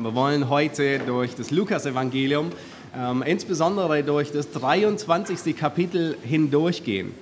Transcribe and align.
Wir 0.00 0.14
wollen 0.14 0.48
heute 0.48 1.00
durch 1.00 1.34
das 1.34 1.50
Lukas-Evangelium, 1.50 2.52
ähm, 2.96 3.22
insbesondere 3.22 4.04
durch 4.04 4.30
das 4.30 4.52
23. 4.52 5.56
Kapitel 5.56 6.16
hindurchgehen. 6.22 7.12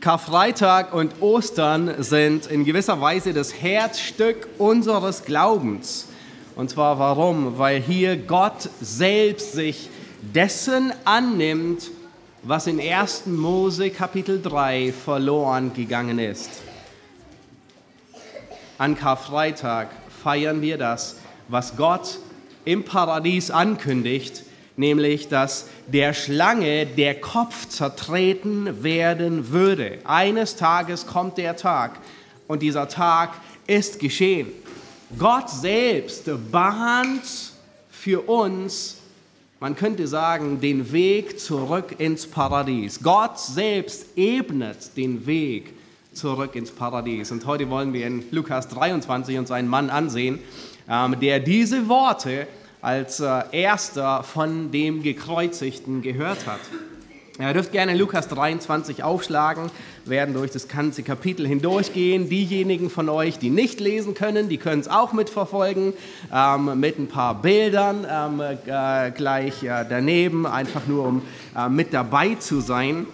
Karfreitag 0.00 0.94
und 0.94 1.20
Ostern 1.20 2.04
sind 2.04 2.46
in 2.46 2.64
gewisser 2.64 3.00
Weise 3.00 3.32
das 3.32 3.52
Herzstück 3.60 4.46
unseres 4.58 5.24
Glaubens. 5.24 6.06
Und 6.54 6.70
zwar 6.70 7.00
warum? 7.00 7.58
Weil 7.58 7.80
hier 7.80 8.16
Gott 8.16 8.70
selbst 8.80 9.52
sich 9.52 9.88
dessen 10.20 10.92
annimmt, 11.04 11.90
was 12.44 12.68
in 12.68 12.78
1. 12.80 13.26
Mose 13.26 13.90
Kapitel 13.90 14.40
3 14.40 14.92
verloren 14.92 15.74
gegangen 15.74 16.20
ist. 16.20 16.50
An 18.78 18.96
Karfreitag 18.96 19.88
feiern 20.22 20.60
wir 20.62 20.78
das, 20.78 21.16
was 21.50 21.76
Gott 21.76 22.18
im 22.64 22.84
Paradies 22.84 23.50
ankündigt, 23.50 24.44
nämlich 24.76 25.28
dass 25.28 25.66
der 25.86 26.14
Schlange 26.14 26.86
der 26.86 27.20
Kopf 27.20 27.68
zertreten 27.68 28.82
werden 28.82 29.50
würde. 29.50 29.98
Eines 30.04 30.56
Tages 30.56 31.06
kommt 31.06 31.38
der 31.38 31.56
Tag 31.56 31.98
und 32.46 32.62
dieser 32.62 32.88
Tag 32.88 33.34
ist 33.66 33.98
geschehen. 33.98 34.48
Gott 35.18 35.50
selbst 35.50 36.30
bahnt 36.52 37.52
für 37.90 38.20
uns, 38.28 38.98
man 39.58 39.74
könnte 39.74 40.06
sagen, 40.06 40.60
den 40.60 40.92
Weg 40.92 41.40
zurück 41.40 41.96
ins 41.98 42.26
Paradies. 42.26 43.02
Gott 43.02 43.38
selbst 43.38 44.16
ebnet 44.16 44.96
den 44.96 45.26
Weg 45.26 45.74
zurück 46.12 46.54
ins 46.54 46.70
Paradies. 46.70 47.30
Und 47.30 47.44
heute 47.46 47.68
wollen 47.70 47.92
wir 47.92 48.06
in 48.06 48.24
Lukas 48.30 48.68
23 48.68 49.38
uns 49.38 49.50
einen 49.50 49.68
Mann 49.68 49.90
ansehen, 49.90 50.38
der 51.20 51.40
diese 51.40 51.88
Worte 51.88 52.46
als 52.82 53.20
äh, 53.20 53.42
erster 53.52 54.22
von 54.22 54.72
dem 54.72 55.02
Gekreuzigten 55.02 56.02
gehört 56.02 56.46
hat. 56.46 56.60
Ihr 57.38 57.54
dürft 57.54 57.72
gerne 57.72 57.96
Lukas 57.96 58.28
23 58.28 59.02
aufschlagen, 59.02 59.70
werden 60.04 60.34
durch 60.34 60.50
das 60.50 60.68
ganze 60.68 61.02
Kapitel 61.02 61.46
hindurchgehen. 61.46 62.28
Diejenigen 62.28 62.90
von 62.90 63.08
euch, 63.08 63.38
die 63.38 63.48
nicht 63.48 63.80
lesen 63.80 64.12
können, 64.12 64.50
die 64.50 64.58
können 64.58 64.82
es 64.82 64.88
auch 64.88 65.14
mitverfolgen, 65.14 65.94
ähm, 66.34 66.78
mit 66.78 66.98
ein 66.98 67.08
paar 67.08 67.40
Bildern 67.40 68.06
ähm, 68.10 68.40
äh, 68.40 69.10
gleich 69.10 69.62
äh, 69.62 69.86
daneben, 69.88 70.46
einfach 70.46 70.86
nur 70.86 71.06
um 71.06 71.22
äh, 71.56 71.70
mit 71.70 71.94
dabei 71.94 72.34
zu 72.34 72.60
sein. 72.60 73.06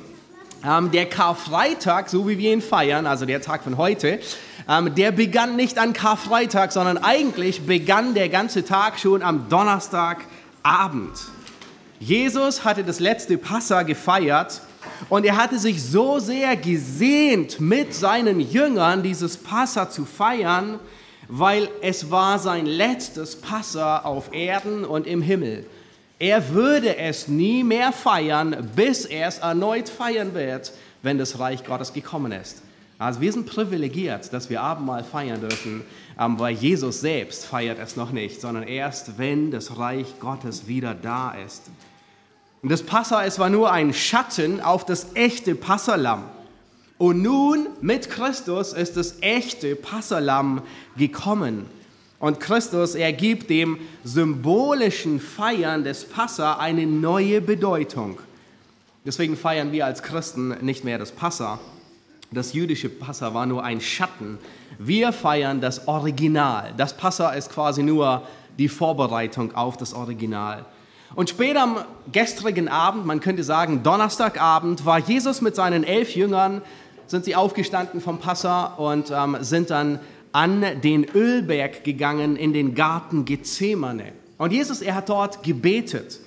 Ähm, 0.64 0.90
der 0.90 1.06
Karfreitag, 1.06 2.08
so 2.08 2.28
wie 2.28 2.38
wir 2.38 2.52
ihn 2.52 2.62
feiern, 2.62 3.06
also 3.06 3.26
der 3.26 3.40
Tag 3.40 3.62
von 3.62 3.76
heute, 3.76 4.08
ähm, 4.08 4.22
der 4.68 5.12
begann 5.12 5.54
nicht 5.56 5.78
an 5.78 5.92
Karfreitag, 5.92 6.72
sondern 6.72 6.98
eigentlich 6.98 7.66
begann 7.66 8.14
der 8.14 8.28
ganze 8.28 8.64
Tag 8.64 8.98
schon 8.98 9.22
am 9.22 9.48
Donnerstagabend. 9.48 11.12
Jesus 12.00 12.64
hatte 12.64 12.82
das 12.82 13.00
letzte 13.00 13.38
Passa 13.38 13.82
gefeiert 13.82 14.60
und 15.08 15.24
er 15.24 15.36
hatte 15.36 15.58
sich 15.58 15.82
so 15.82 16.18
sehr 16.18 16.56
gesehnt, 16.56 17.60
mit 17.60 17.94
seinen 17.94 18.40
Jüngern 18.40 19.02
dieses 19.02 19.36
Passa 19.36 19.88
zu 19.88 20.04
feiern, 20.04 20.80
weil 21.28 21.68
es 21.80 22.10
war 22.10 22.38
sein 22.38 22.66
letztes 22.66 23.36
Passa 23.36 24.00
auf 24.00 24.32
Erden 24.32 24.84
und 24.84 25.06
im 25.06 25.22
Himmel. 25.22 25.64
Er 26.18 26.50
würde 26.50 26.96
es 26.96 27.28
nie 27.28 27.62
mehr 27.62 27.92
feiern, 27.92 28.70
bis 28.74 29.04
er 29.04 29.28
es 29.28 29.38
erneut 29.38 29.88
feiern 29.88 30.34
wird, 30.34 30.72
wenn 31.02 31.18
das 31.18 31.38
Reich 31.38 31.64
Gottes 31.64 31.92
gekommen 31.92 32.32
ist. 32.32 32.62
Also 32.98 33.20
wir 33.20 33.30
sind 33.32 33.46
privilegiert, 33.46 34.32
dass 34.32 34.48
wir 34.48 34.62
Abendmahl 34.62 35.04
feiern 35.04 35.40
dürfen, 35.40 35.82
ähm, 36.18 36.38
weil 36.38 36.54
Jesus 36.54 37.00
selbst 37.00 37.44
feiert 37.44 37.78
es 37.78 37.96
noch 37.96 38.10
nicht, 38.10 38.40
sondern 38.40 38.64
erst, 38.64 39.18
wenn 39.18 39.50
das 39.50 39.78
Reich 39.78 40.18
Gottes 40.18 40.66
wieder 40.66 40.94
da 40.94 41.32
ist. 41.32 41.64
Und 42.62 42.70
das 42.70 42.82
Passa, 42.82 43.24
es 43.24 43.38
war 43.38 43.50
nur 43.50 43.70
ein 43.70 43.92
Schatten 43.92 44.60
auf 44.60 44.86
das 44.86 45.14
echte 45.14 45.54
Passalam. 45.54 46.24
Und 46.98 47.20
nun 47.20 47.68
mit 47.82 48.08
Christus 48.08 48.72
ist 48.72 48.96
das 48.96 49.20
echte 49.20 49.76
Passalam 49.76 50.62
gekommen. 50.96 51.66
Und 52.18 52.40
Christus, 52.40 52.94
er 52.94 53.12
gibt 53.12 53.50
dem 53.50 53.78
symbolischen 54.02 55.20
Feiern 55.20 55.84
des 55.84 56.06
Passa 56.06 56.54
eine 56.54 56.86
neue 56.86 57.42
Bedeutung. 57.42 58.18
Deswegen 59.04 59.36
feiern 59.36 59.70
wir 59.72 59.84
als 59.84 60.02
Christen 60.02 60.56
nicht 60.64 60.82
mehr 60.82 60.98
das 60.98 61.12
Passa. 61.12 61.60
Das 62.32 62.52
jüdische 62.52 62.88
Passa 62.88 63.34
war 63.34 63.46
nur 63.46 63.62
ein 63.62 63.80
Schatten. 63.80 64.38
Wir 64.78 65.12
feiern 65.12 65.60
das 65.60 65.86
Original. 65.86 66.74
Das 66.76 66.96
Passa 66.96 67.30
ist 67.30 67.50
quasi 67.50 67.82
nur 67.82 68.22
die 68.58 68.68
Vorbereitung 68.68 69.54
auf 69.54 69.76
das 69.76 69.94
Original. 69.94 70.64
Und 71.14 71.30
später 71.30 71.62
am 71.62 71.78
gestrigen 72.10 72.68
Abend, 72.68 73.06
man 73.06 73.20
könnte 73.20 73.44
sagen 73.44 73.82
Donnerstagabend, 73.82 74.84
war 74.84 74.98
Jesus 74.98 75.40
mit 75.40 75.54
seinen 75.54 75.84
elf 75.84 76.16
Jüngern, 76.16 76.62
sind 77.06 77.24
sie 77.24 77.36
aufgestanden 77.36 78.00
vom 78.00 78.18
Passa 78.18 78.66
und 78.66 79.12
ähm, 79.12 79.36
sind 79.40 79.70
dann 79.70 80.00
an 80.32 80.64
den 80.82 81.04
Ölberg 81.04 81.84
gegangen 81.84 82.36
in 82.36 82.52
den 82.52 82.74
Garten 82.74 83.24
Gethsemane. 83.24 84.12
Und 84.36 84.52
Jesus, 84.52 84.82
er 84.82 84.96
hat 84.96 85.08
dort 85.08 85.42
gebetet. 85.42 86.20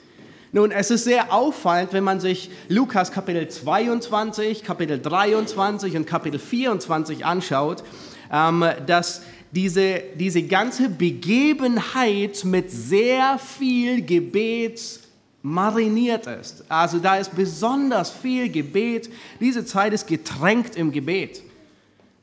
Nun, 0.52 0.72
es 0.72 0.90
ist 0.90 1.04
sehr 1.04 1.32
auffallend, 1.32 1.94
wenn 1.94 2.04
man 2.04 2.20
sich 2.20 2.50
Lukas 2.70 3.12
Kapitel 3.12 3.48
22, 3.48 4.64
Kapitel 4.64 5.00
23 5.00 5.96
und 5.96 6.08
Kapitel 6.08 6.40
24 6.40 7.24
anschaut, 7.24 7.84
ähm, 8.32 8.66
dass 8.88 9.22
diese, 9.52 10.02
diese 10.16 10.42
ganze 10.42 10.90
Begebenheit 10.90 12.44
mit 12.46 12.72
sehr 12.72 13.38
viel 13.38 14.04
Gebet 14.04 15.00
mariniert 15.44 16.26
ist. 16.26 16.64
Also 16.68 16.98
da 16.98 17.18
ist 17.18 17.36
besonders 17.36 18.10
viel 18.10 18.50
Gebet. 18.50 19.10
Diese 19.40 19.66
Zeit 19.66 19.94
ist 19.94 20.08
getränkt 20.08 20.76
im 20.76 20.92
Gebet. 20.92 21.44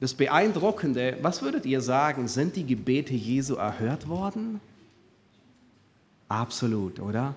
Das 0.01 0.15
Beeindruckende, 0.15 1.17
was 1.23 1.43
würdet 1.43 1.65
ihr 1.65 1.81
sagen, 1.81 2.27
sind 2.27 2.57
die 2.57 2.67
Gebete 2.67 3.15
Jesu 3.15 3.55
erhört 3.55 4.09
worden? 4.09 4.61
Absolut, 6.29 6.99
oder? 6.99 7.35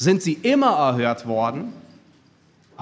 Sind 0.00 0.22
sie 0.22 0.32
immer 0.32 0.70
erhört 0.70 1.26
worden? 1.26 1.74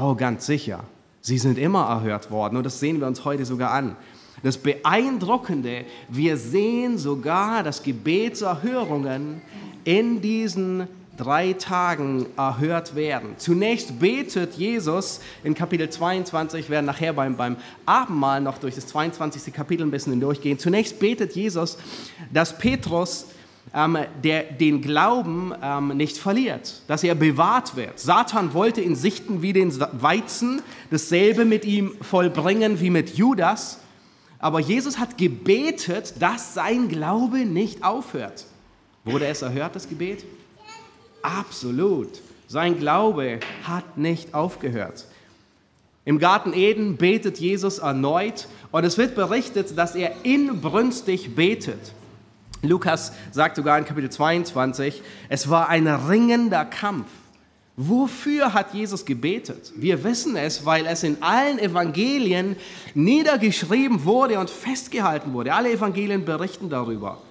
Oh, 0.01 0.15
ganz 0.15 0.47
sicher. 0.47 0.85
Sie 1.21 1.37
sind 1.37 1.59
immer 1.59 1.89
erhört 1.89 2.31
worden 2.31 2.57
und 2.57 2.63
das 2.65 2.79
sehen 2.79 3.01
wir 3.01 3.09
uns 3.09 3.25
heute 3.25 3.45
sogar 3.45 3.73
an. 3.73 3.97
Das 4.45 4.57
Beeindruckende, 4.57 5.85
wir 6.09 6.37
sehen 6.37 6.97
sogar, 6.97 7.65
dass 7.65 7.83
Gebetserhörungen 7.83 9.43
in 9.83 10.21
diesen 10.21 10.87
drei 11.17 11.55
Tagen 11.55 12.27
erhört 12.37 12.95
werden. 12.95 13.31
Zunächst 13.37 13.99
betet 13.99 14.55
Jesus 14.55 15.19
in 15.43 15.57
Kapitel 15.57 15.91
22, 15.91 16.67
wir 16.67 16.75
werden 16.75 16.87
nachher 16.87 17.15
beim, 17.15 17.37
beim 17.37 17.57
Abendmahl 17.85 18.41
noch 18.41 18.59
durch 18.59 18.77
das 18.77 18.87
22. 18.87 19.53
Kapitel 19.53 19.83
ein 19.83 19.91
bisschen 19.91 20.13
hindurchgehen. 20.13 20.61
Zunächst 20.61 21.01
betet 21.01 21.35
Jesus, 21.35 21.79
dass 22.33 22.57
Petrus 22.57 23.27
ähm, 23.75 23.99
der, 24.23 24.45
den 24.45 24.81
Glauben 24.81 25.53
ähm, 25.63 25.97
nicht 25.97 26.19
verliert, 26.19 26.83
dass 26.87 27.05
er 27.05 27.15
bewahrt 27.15 27.77
wird. 27.77 27.99
Satan 27.99 28.55
wollte 28.55 28.81
ihn 28.81 28.97
sichten 28.97 29.43
wie 29.43 29.53
den 29.53 29.73
Weizen, 30.01 30.63
dasselbe 30.91 31.45
mit 31.45 31.65
ihm 31.65 31.93
vollbringen 32.01 32.81
wie 32.81 32.91
mit 32.91 33.17
Judas. 33.17 33.79
Aber 34.39 34.61
Jesus 34.61 34.99
hat 34.99 35.19
gebetet, 35.19 36.15
dass 36.21 36.55
sein 36.55 36.89
Glaube 36.89 37.39
nicht 37.39 37.83
aufhört. 37.85 38.47
Wurde 39.05 39.27
es 39.27 39.43
erhört, 39.43 39.75
das 39.75 39.89
Gebet? 39.89 40.25
Absolut. 41.23 42.09
Sein 42.47 42.79
Glaube 42.79 43.41
hat 43.65 43.99
nicht 43.99 44.35
aufgehört. 44.35 45.07
Im 46.05 46.19
Garten 46.19 46.55
Eden 46.55 46.97
betet 46.97 47.39
Jesus 47.39 47.79
erneut 47.79 48.49
und 48.71 48.85
es 48.85 48.97
wird 48.97 49.15
berichtet, 49.15 49.77
dass 49.77 49.95
er 49.95 50.13
inbrünstig 50.25 51.35
betet. 51.35 51.93
Lukas 52.63 53.13
sagt 53.31 53.57
sogar 53.57 53.79
in 53.79 53.85
Kapitel 53.85 54.11
22, 54.11 55.03
es 55.29 55.49
war 55.49 55.69
ein 55.69 55.87
ringender 55.87 56.65
Kampf. 56.65 57.09
Wofür 57.77 58.55
hat 58.55 58.75
Jesus 58.75 59.05
gebetet? 59.05 59.73
Wir 59.77 60.03
wissen 60.03 60.35
es, 60.35 60.67
weil 60.67 60.85
es 60.87 61.05
in 61.05 61.23
allen 61.23 61.61
Evangelien 61.61 62.57
niedergeschrieben 62.95 64.05
wurde 64.05 64.41
und 64.41 64.51
festgehalten 64.51 65.33
wurde. 65.33 65.55
Alle 65.55 65.71
Evangelien 65.71 66.25
berichten 66.25 66.69
darüber. 66.69 67.23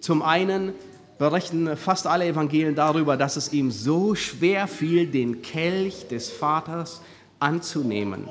Zum 0.00 0.22
einen 0.22 0.72
berichten 1.18 1.76
fast 1.76 2.08
alle 2.08 2.26
Evangelien 2.26 2.74
darüber, 2.74 3.16
dass 3.16 3.36
es 3.36 3.52
ihm 3.52 3.70
so 3.70 4.16
schwer 4.16 4.66
fiel, 4.66 5.06
den 5.06 5.42
Kelch 5.42 6.08
des 6.08 6.30
Vaters 6.30 7.00
anzunehmen. 7.38 8.28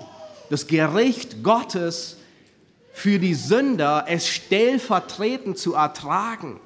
Das 0.49 0.67
Gericht 0.67 1.41
Gottes 1.41 2.17
für 2.93 3.19
die 3.19 3.33
Sünder, 3.33 4.05
es 4.07 4.29
stellvertretend 4.29 5.57
zu 5.57 5.73
ertragen. 5.73 6.59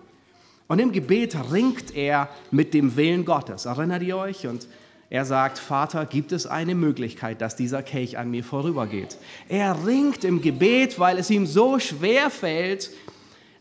Und 0.67 0.79
im 0.79 0.91
Gebet 0.91 1.35
ringt 1.51 1.95
er 1.95 2.29
mit 2.51 2.73
dem 2.73 2.97
Willen 2.97 3.25
Gottes. 3.25 3.65
Erinnert 3.65 4.03
ihr 4.03 4.17
euch? 4.17 4.45
Und 4.45 4.67
er 5.09 5.23
sagt, 5.23 5.57
Vater, 5.57 6.05
gibt 6.05 6.33
es 6.33 6.45
eine 6.45 6.75
Möglichkeit, 6.75 7.39
dass 7.39 7.55
dieser 7.55 7.81
Kelch 7.81 8.17
an 8.17 8.29
mir 8.29 8.43
vorübergeht? 8.43 9.17
Er 9.47 9.85
ringt 9.85 10.25
im 10.25 10.41
Gebet, 10.41 10.99
weil 10.99 11.17
es 11.17 11.29
ihm 11.29 11.45
so 11.45 11.79
schwer 11.79 12.29
fällt, 12.29 12.91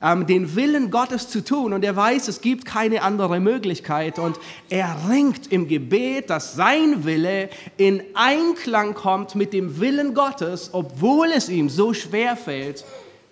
ähm, 0.06 0.26
den 0.26 0.55
Willen 0.55 0.91
Gottes 0.91 1.29
zu 1.29 1.43
tun 1.43 1.73
und 1.73 1.85
er 1.85 1.97
weiß, 1.97 2.29
es 2.29 2.41
gibt 2.41 2.64
keine 2.64 3.03
andere 3.03 3.41
Möglichkeit 3.41 4.19
und 4.19 4.38
er 4.69 4.97
ringt 5.08 5.50
im 5.50 5.67
Gebet, 5.67 6.31
dass 6.31 6.55
sein 6.55 7.05
Wille 7.05 7.49
in 7.76 8.03
Einklang 8.14 8.94
kommt 8.94 9.35
mit 9.35 9.53
dem 9.53 9.81
Willen 9.81 10.14
Gottes, 10.14 10.70
obwohl 10.73 11.29
es 11.35 11.49
ihm 11.49 11.69
so 11.69 11.93
schwer 11.93 12.37
fällt, 12.37 12.85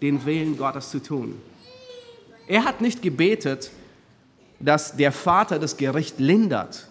den 0.02 0.24
Willen 0.24 0.56
Gottes 0.56 0.90
zu 0.90 1.00
tun. 1.00 1.40
Er 2.48 2.64
hat 2.64 2.80
nicht 2.80 3.02
gebetet, 3.02 3.70
dass 4.58 4.96
der 4.96 5.12
Vater 5.12 5.58
das 5.58 5.76
Gericht 5.76 6.18
lindert. 6.18 6.88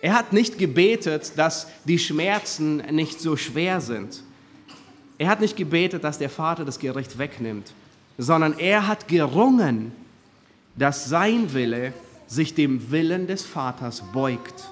Er 0.00 0.14
hat 0.14 0.32
nicht 0.32 0.58
gebetet, 0.58 1.32
dass 1.36 1.68
die 1.84 1.98
Schmerzen 1.98 2.78
nicht 2.90 3.20
so 3.20 3.36
schwer 3.36 3.80
sind. 3.80 4.22
Er 5.16 5.28
hat 5.28 5.40
nicht 5.40 5.56
gebetet, 5.56 6.02
dass 6.04 6.18
der 6.18 6.28
Vater 6.28 6.64
das 6.64 6.78
Gericht 6.78 7.16
wegnimmt, 7.18 7.72
sondern 8.18 8.58
er 8.58 8.86
hat 8.86 9.08
gerungen, 9.08 9.92
dass 10.76 11.08
sein 11.08 11.52
Wille 11.52 11.92
sich 12.26 12.54
dem 12.54 12.90
Willen 12.90 13.26
des 13.26 13.44
Vaters 13.44 14.02
beugt 14.12 14.68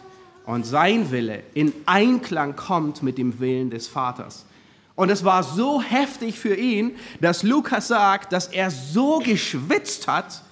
und 0.46 0.66
sein 0.66 1.10
Wille 1.10 1.42
in 1.54 1.72
Einklang 1.86 2.56
kommt 2.56 3.02
mit 3.02 3.18
dem 3.18 3.38
Willen 3.40 3.70
des 3.70 3.88
Vaters. 3.88 4.46
Und 4.94 5.10
es 5.10 5.24
war 5.24 5.42
so 5.42 5.80
heftig 5.80 6.38
für 6.38 6.54
ihn, 6.54 6.92
dass 7.20 7.42
Lukas 7.42 7.88
sagt, 7.88 8.32
dass 8.32 8.48
er 8.48 8.70
so 8.70 9.20
geschwitzt 9.20 10.06
hat, 10.06 10.42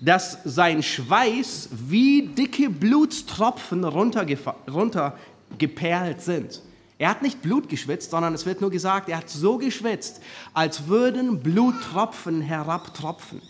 dass 0.00 0.38
sein 0.44 0.82
Schweiß 0.82 1.68
wie 1.72 2.28
dicke 2.28 2.70
Blutstropfen 2.70 3.84
runtergeperlt 3.84 6.22
sind. 6.22 6.62
Er 7.00 7.08
hat 7.08 7.22
nicht 7.22 7.40
Blut 7.40 7.70
geschwitzt, 7.70 8.10
sondern 8.10 8.34
es 8.34 8.44
wird 8.44 8.60
nur 8.60 8.68
gesagt, 8.68 9.08
er 9.08 9.16
hat 9.16 9.30
so 9.30 9.56
geschwitzt, 9.56 10.20
als 10.52 10.86
würden 10.86 11.40
Bluttropfen 11.40 12.42
herabtropfen. 12.42 13.40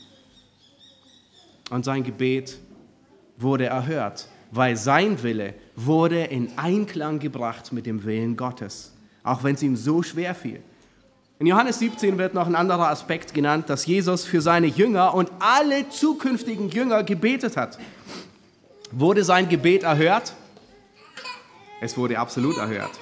Und 1.69 1.85
sein 1.85 2.05
Gebet 2.05 2.59
wurde 3.37 3.67
erhört, 3.67 4.29
weil 4.53 4.77
sein 4.77 5.21
Wille 5.25 5.55
wurde 5.75 6.23
in 6.27 6.57
Einklang 6.59 7.19
gebracht 7.19 7.73
mit 7.73 7.87
dem 7.87 8.05
Willen 8.05 8.37
Gottes, 8.37 8.93
auch 9.25 9.43
wenn 9.43 9.57
es 9.57 9.65
ihm 9.65 9.75
so 9.75 10.05
schwer 10.05 10.37
fiel. 10.37 10.63
In 11.41 11.49
Johannes 11.49 11.81
17 11.81 12.19
wird 12.19 12.35
noch 12.35 12.47
ein 12.47 12.55
anderer 12.55 12.87
Aspekt 12.87 13.35
genannt, 13.35 13.69
dass 13.69 13.85
Jesus 13.85 14.25
für 14.27 14.41
seine 14.41 14.69
Jünger 14.69 15.13
und 15.13 15.29
alle 15.41 15.89
zukünftigen 15.89 16.69
Jünger 16.69 17.03
gebetet 17.03 17.57
hat. 17.57 17.81
Wurde 18.93 19.25
sein 19.25 19.49
Gebet 19.49 19.83
erhört? 19.83 20.35
Es 21.81 21.97
wurde 21.97 22.17
absolut 22.17 22.57
erhört. 22.57 22.93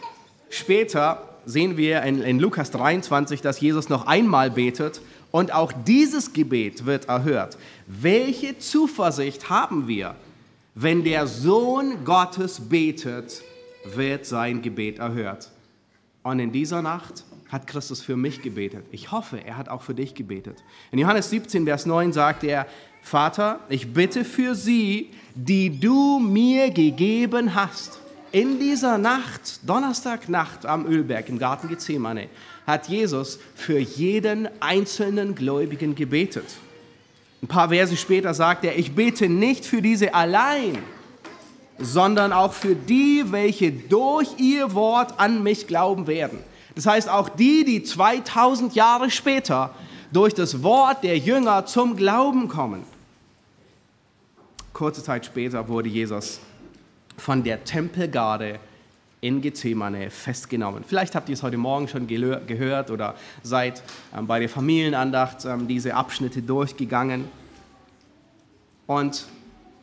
Später 0.50 1.28
sehen 1.44 1.76
wir 1.76 2.02
in, 2.02 2.22
in 2.22 2.38
Lukas 2.38 2.70
23, 2.70 3.40
dass 3.40 3.60
Jesus 3.60 3.88
noch 3.88 4.06
einmal 4.06 4.50
betet 4.50 5.00
und 5.30 5.52
auch 5.52 5.72
dieses 5.72 6.32
Gebet 6.32 6.86
wird 6.86 7.08
erhört. 7.08 7.58
Welche 7.86 8.58
Zuversicht 8.58 9.50
haben 9.50 9.88
wir, 9.88 10.14
wenn 10.74 11.04
der 11.04 11.26
Sohn 11.26 12.04
Gottes 12.04 12.68
betet, 12.68 13.42
wird 13.84 14.26
sein 14.26 14.62
Gebet 14.62 14.98
erhört. 14.98 15.50
Und 16.22 16.38
in 16.38 16.52
dieser 16.52 16.82
Nacht 16.82 17.24
hat 17.48 17.66
Christus 17.66 18.02
für 18.02 18.16
mich 18.16 18.42
gebetet. 18.42 18.84
Ich 18.92 19.10
hoffe, 19.10 19.42
er 19.42 19.56
hat 19.56 19.68
auch 19.68 19.82
für 19.82 19.94
dich 19.94 20.14
gebetet. 20.14 20.62
In 20.92 20.98
Johannes 20.98 21.30
17, 21.30 21.64
Vers 21.64 21.86
9 21.86 22.12
sagt 22.12 22.44
er, 22.44 22.66
Vater, 23.00 23.60
ich 23.70 23.92
bitte 23.94 24.24
für 24.24 24.54
sie, 24.54 25.10
die 25.34 25.80
du 25.80 26.18
mir 26.18 26.70
gegeben 26.70 27.54
hast 27.54 27.97
in 28.32 28.58
dieser 28.58 28.98
Nacht, 28.98 29.60
Donnerstagnacht 29.66 30.66
am 30.66 30.86
Ölberg 30.86 31.28
im 31.28 31.38
Garten 31.38 31.69
Gethsemane, 31.69 32.28
hat 32.66 32.88
Jesus 32.88 33.38
für 33.54 33.78
jeden 33.78 34.48
einzelnen 34.60 35.34
Gläubigen 35.34 35.94
gebetet. 35.94 36.44
Ein 37.42 37.48
paar 37.48 37.69
Verse 37.69 37.96
später 37.96 38.34
sagt 38.34 38.64
er, 38.64 38.76
ich 38.78 38.94
bete 38.94 39.28
nicht 39.28 39.64
für 39.64 39.80
diese 39.80 40.14
allein, 40.14 40.78
sondern 41.78 42.32
auch 42.32 42.52
für 42.52 42.75
die, 42.75 43.25
welche 43.28 43.70
durch 43.72 44.28
ihr 44.38 44.74
Wort 44.74 45.19
an 45.19 45.42
mich 45.42 45.66
glauben 45.66 46.06
werden. 46.06 46.40
Das 46.74 46.86
heißt 46.86 47.08
auch 47.08 47.28
die, 47.28 47.64
die 47.64 47.82
2000 47.82 48.74
Jahre 48.74 49.10
später 49.10 49.74
durch 50.12 50.34
das 50.34 50.62
Wort 50.62 51.04
der 51.04 51.19
Jünger 51.19 51.66
zum 51.66 51.96
Glauben 51.96 52.48
kommen. 52.48 52.82
Kurze 54.72 55.02
Zeit 55.02 55.26
später 55.26 55.69
wurde 55.69 55.88
Jesus 55.88 56.40
von 57.19 57.43
der 57.43 57.65
Tempelgarde 57.65 58.59
in 59.20 59.43
Gethsemane 59.43 60.11
festgenommen. 60.11 60.85
Vielleicht 60.87 61.15
habt 61.15 61.29
ihr 61.29 61.32
es 61.32 61.43
heute 61.43 61.56
Morgen 61.56 61.88
schon 61.88 62.06
gehört 62.06 62.91
oder 62.91 63.17
seid 63.43 63.82
ähm, 64.17 64.26
bei 64.26 64.38
der 64.38 64.49
Familienandacht 64.49 65.44
ähm, 65.44 65.67
diese 65.67 65.94
Abschnitte 65.94 66.41
durchgegangen. 66.41 67.25
Und 68.87 69.26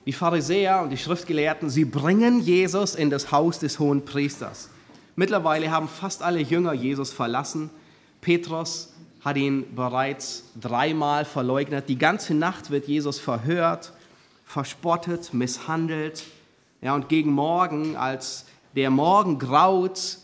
die 0.06 0.14
Pharisäer 0.14 0.82
und 0.82 0.90
die 0.90 0.98
Schriftgelehrten, 0.98 1.70
sie 1.70 1.84
bringen 1.84 2.40
Jesus 2.40 2.96
in 2.96 3.10
das 3.10 3.32
Haus 3.32 3.60
des 3.60 3.80
hohen 3.80 4.06
Priesters. 4.06 4.70
Mittlerweile 5.16 5.70
haben 5.70 5.90
fast 5.90 6.24
alle 6.24 6.40
Jünger 6.40 6.74
Jesus 6.74 7.12
verlassen. 7.12 7.70
Petrus 8.22 8.94
hat 9.22 9.38
ihn 9.38 9.76
bereits 9.76 10.46
dreimal 10.60 11.26
verleugnet. 11.26 11.90
Die 11.90 11.98
ganze 11.98 12.34
Nacht 12.34 12.70
wird 12.70 12.88
Jesus 12.88 13.20
verhört, 13.20 13.92
verspottet, 14.46 15.34
misshandelt 15.34 16.24
ja, 16.82 16.96
und 16.96 17.10
gegen 17.10 17.32
Morgen, 17.32 17.96
als 17.96 18.46
der 18.76 18.90
Morgen 18.90 19.40
graut, 19.40 20.18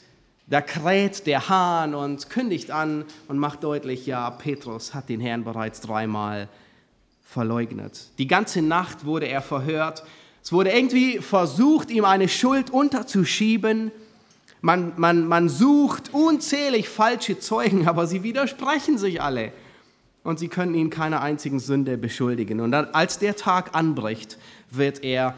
da 0.48 0.60
kräht 0.60 1.26
der 1.28 1.48
Hahn 1.48 1.96
und 1.96 2.30
kündigt 2.30 2.72
an 2.72 3.06
und 3.30 3.38
macht 3.38 3.64
deutlich, 3.64 4.06
ja, 4.06 4.30
Petrus 4.30 4.94
hat 4.94 5.08
den 5.08 5.22
Herrn 5.22 5.46
bereits 5.46 5.80
dreimal 5.80 6.50
verleugnet. 7.24 8.10
Die 8.18 8.28
ganze 8.28 8.62
Nacht 8.62 9.06
wurde 9.06 9.28
er 9.28 9.42
verhört. 9.42 10.04
Es 10.44 10.52
wurde 10.52 10.72
irgendwie 10.72 11.20
versucht, 11.20 11.90
ihm 11.90 12.04
eine 12.04 12.28
Schuld 12.28 12.70
unterzuschieben. 12.70 13.92
Man, 14.60 14.92
man, 14.98 15.26
man 15.26 15.48
sucht 15.48 16.14
unzählig 16.14 16.90
falsche 16.90 17.40
Zeugen, 17.40 17.88
aber 17.88 18.06
sie 18.06 18.24
widersprechen 18.24 18.98
sich 18.98 19.22
alle. 19.22 19.54
Und 20.24 20.38
sie 20.38 20.50
können 20.50 20.76
ihn 20.76 20.90
keiner 20.90 21.22
einzigen 21.22 21.60
Sünde 21.60 21.98
beschuldigen. 21.98 22.60
Und 22.60 22.72
dann, 22.72 22.88
als 22.94 23.18
der 23.18 23.38
Tag 23.38 23.74
anbricht, 23.74 24.38
wird 24.70 25.04
er 25.04 25.34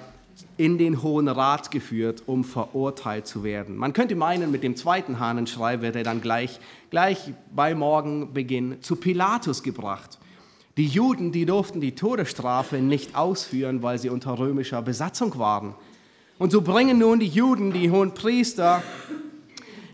in 0.57 0.77
den 0.77 1.01
Hohen 1.01 1.27
Rat 1.27 1.71
geführt, 1.71 2.23
um 2.25 2.43
verurteilt 2.43 3.27
zu 3.27 3.43
werden. 3.43 3.75
Man 3.75 3.93
könnte 3.93 4.15
meinen, 4.15 4.51
mit 4.51 4.63
dem 4.63 4.75
zweiten 4.75 5.19
Hahnenschrei 5.19 5.81
wird 5.81 5.95
er 5.95 6.03
dann 6.03 6.21
gleich, 6.21 6.59
gleich 6.89 7.33
bei 7.53 7.73
Morgenbeginn 7.73 8.81
zu 8.81 8.95
Pilatus 8.95 9.63
gebracht. 9.63 10.19
Die 10.77 10.87
Juden, 10.87 11.31
die 11.31 11.45
durften 11.45 11.81
die 11.81 11.95
Todesstrafe 11.95 12.77
nicht 12.77 13.15
ausführen, 13.15 13.83
weil 13.83 13.99
sie 13.99 14.09
unter 14.09 14.39
römischer 14.39 14.81
Besatzung 14.81 15.37
waren. 15.37 15.75
Und 16.39 16.51
so 16.51 16.61
bringen 16.61 16.97
nun 16.97 17.19
die 17.19 17.27
Juden, 17.27 17.71
die 17.71 17.91
hohen 17.91 18.13
Priester, 18.13 18.81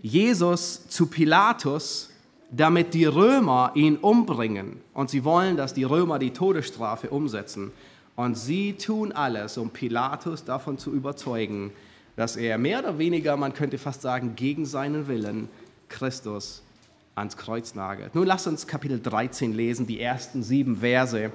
Jesus 0.01 0.87
zu 0.87 1.07
Pilatus, 1.07 2.09
damit 2.51 2.93
die 2.93 3.05
Römer 3.05 3.71
ihn 3.75 3.97
umbringen. 3.97 4.81
Und 4.93 5.09
sie 5.09 5.23
wollen, 5.23 5.57
dass 5.57 5.73
die 5.73 5.83
Römer 5.83 6.17
die 6.17 6.31
Todesstrafe 6.31 7.09
umsetzen. 7.09 7.71
Und 8.19 8.35
sie 8.35 8.73
tun 8.73 9.13
alles, 9.13 9.57
um 9.57 9.69
Pilatus 9.69 10.43
davon 10.43 10.77
zu 10.77 10.91
überzeugen, 10.91 11.71
dass 12.17 12.35
er 12.35 12.57
mehr 12.57 12.79
oder 12.79 12.97
weniger, 12.97 13.38
man 13.38 13.53
könnte 13.53 13.77
fast 13.77 14.01
sagen, 14.01 14.35
gegen 14.35 14.65
seinen 14.65 15.07
Willen 15.07 15.47
Christus 15.88 16.61
ans 17.15 17.38
Kreuz 17.38 17.75
nagelt. 17.75 18.13
Nun 18.15 18.27
lass 18.27 18.45
uns 18.45 18.67
Kapitel 18.67 18.99
13 18.99 19.53
lesen, 19.53 19.88
die 19.88 20.01
ersten 20.01 20.43
sieben 20.43 20.81
Verse. 20.81 21.31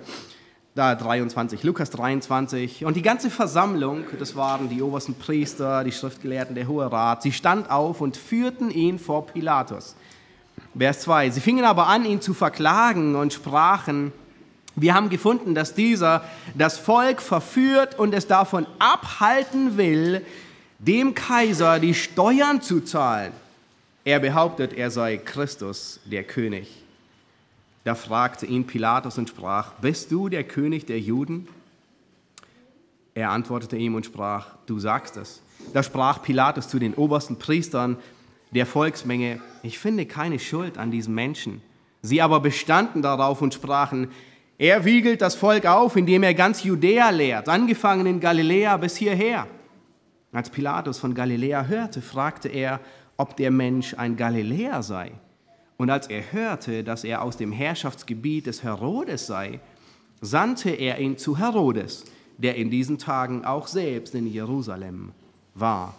Da 0.75 0.95
23, 0.95 1.63
Lukas 1.63 1.89
23. 1.89 2.85
Und 2.85 2.97
die 2.97 3.03
ganze 3.03 3.31
Versammlung, 3.31 4.05
das 4.19 4.37
waren 4.37 4.69
die 4.69 4.83
obersten 4.83 5.15
Priester, 5.15 5.85
die 5.85 5.93
Schriftgelehrten, 5.93 6.55
der 6.55 6.69
Hohe 6.69 6.93
Rat, 6.93 7.23
sie 7.23 7.33
stand 7.33 7.71
auf 7.71 8.03
und 8.03 8.19
führten 8.19 8.71
ihn 8.71 8.99
vor 8.99 9.27
Pilatus. 9.27 9.97
Vers 10.77 11.01
2. 11.01 11.31
Sie 11.31 11.41
fingen 11.41 11.65
aber 11.65 11.87
an, 11.87 12.05
ihn 12.05 12.21
zu 12.21 12.35
verklagen 12.35 13.15
und 13.15 13.33
sprachen, 13.33 14.13
wir 14.77 14.95
haben 14.95 15.09
gefunden, 15.09 15.55
dass 15.55 15.75
dieser 15.75 16.25
das 16.55 16.79
Volk 16.79 17.23
verführt 17.23 17.99
und 17.99 18.15
es 18.15 18.27
davon 18.27 18.67
abhalten 18.79 19.77
will, 19.77 20.25
dem 20.79 21.15
Kaiser 21.15 21.79
die 21.79 21.95
Steuern 21.95 22.61
zu 22.61 22.81
zahlen. 22.81 23.33
Er 24.05 24.21
behauptet, 24.21 24.73
er 24.73 24.91
sei 24.91 25.17
Christus, 25.17 26.01
der 26.05 26.25
König. 26.25 26.69
Da 27.85 27.95
fragte 27.95 28.47
ihn 28.47 28.67
Pilatus 28.67 29.19
und 29.19 29.29
sprach, 29.29 29.73
bist 29.75 30.11
du 30.11 30.29
der 30.29 30.45
König 30.45 30.87
der 30.87 30.99
Juden? 30.99 31.49
Er 33.15 33.31
antwortete 33.31 33.77
ihm 33.77 33.95
und 33.95 34.07
sprach, 34.07 34.49
du 34.67 34.79
sagst 34.79 35.17
es. 35.17 35.41
Da 35.73 35.83
sprach 35.83 36.23
Pilatus 36.23 36.69
zu 36.69 36.79
den 36.79 36.95
obersten 36.95 37.39
Priestern 37.39 37.97
der 38.51 38.67
Volksmenge, 38.67 39.41
ich 39.63 39.79
finde 39.79 40.07
keine 40.07 40.39
Schuld 40.39 40.79
an 40.79 40.91
diesem 40.91 41.15
Menschen. 41.15 41.63
Sie 42.03 42.21
aber 42.21 42.41
bestanden 42.41 43.03
darauf 43.03 43.41
und 43.41 43.55
sprachen, 43.55 44.11
er 44.59 44.85
wiegelt 44.85 45.21
das 45.21 45.35
Volk 45.35 45.67
auf, 45.67 45.97
indem 45.97 46.23
er 46.23 46.35
ganz 46.35 46.63
Judäa 46.63 47.11
lehrt, 47.11 47.49
angefangen 47.49 48.07
in 48.07 48.21
Galiläa 48.21 48.77
bis 48.77 48.97
hierher. 48.97 49.47
Als 50.33 50.51
Pilatus 50.51 50.99
von 50.99 51.15
Galiläa 51.15 51.65
hörte, 51.67 52.01
fragte 52.03 52.49
er, 52.49 52.81
ob 53.17 53.37
der 53.37 53.51
Mensch 53.51 53.95
ein 53.95 54.17
Galiläer 54.17 54.83
sei. 54.83 55.13
Und 55.77 55.91
als 55.91 56.09
er 56.09 56.33
hörte, 56.33 56.85
dass 56.85 57.05
er 57.05 57.23
aus 57.23 57.37
dem 57.37 57.53
Herrschaftsgebiet 57.53 58.47
des 58.47 58.63
Herodes 58.63 59.27
sei, 59.27 59.61
sandte 60.21 60.71
er 60.71 60.99
ihn 60.99 61.19
zu 61.19 61.39
Herodes, 61.39 62.05
der 62.39 62.57
in 62.57 62.71
diesen 62.71 62.99
Tagen 62.99 63.45
auch 63.45 63.67
selbst 63.67 64.15
in 64.15 64.27
Jerusalem 64.27 65.13
war. 65.55 65.95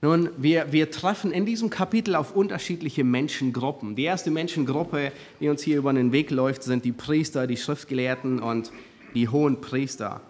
Nun, 0.00 0.30
wir, 0.36 0.70
wir 0.72 0.92
treffen 0.92 1.32
in 1.32 1.44
diesem 1.44 1.70
Kapitel 1.70 2.14
auf 2.14 2.36
unterschiedliche 2.36 3.02
Menschengruppen. 3.02 3.96
Die 3.96 4.04
erste 4.04 4.30
Menschengruppe, 4.30 5.10
die 5.40 5.48
uns 5.48 5.62
hier 5.62 5.78
über 5.78 5.92
den 5.92 6.12
Weg 6.12 6.30
läuft, 6.30 6.62
sind 6.62 6.84
die 6.84 6.92
Priester, 6.92 7.48
die 7.48 7.56
Schriftgelehrten 7.56 8.40
und 8.40 8.70
die 9.14 9.28
hohen 9.28 9.60
Priester. 9.60 10.20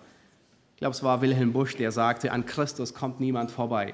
Ich 0.75 0.81
glaube, 0.81 0.95
es 0.95 1.03
war 1.03 1.21
Wilhelm 1.21 1.53
Busch, 1.53 1.77
der 1.77 1.93
sagte, 1.93 2.33
an 2.33 2.47
Christus 2.47 2.95
kommt 2.95 3.21
niemand 3.21 3.51
vorbei. 3.51 3.93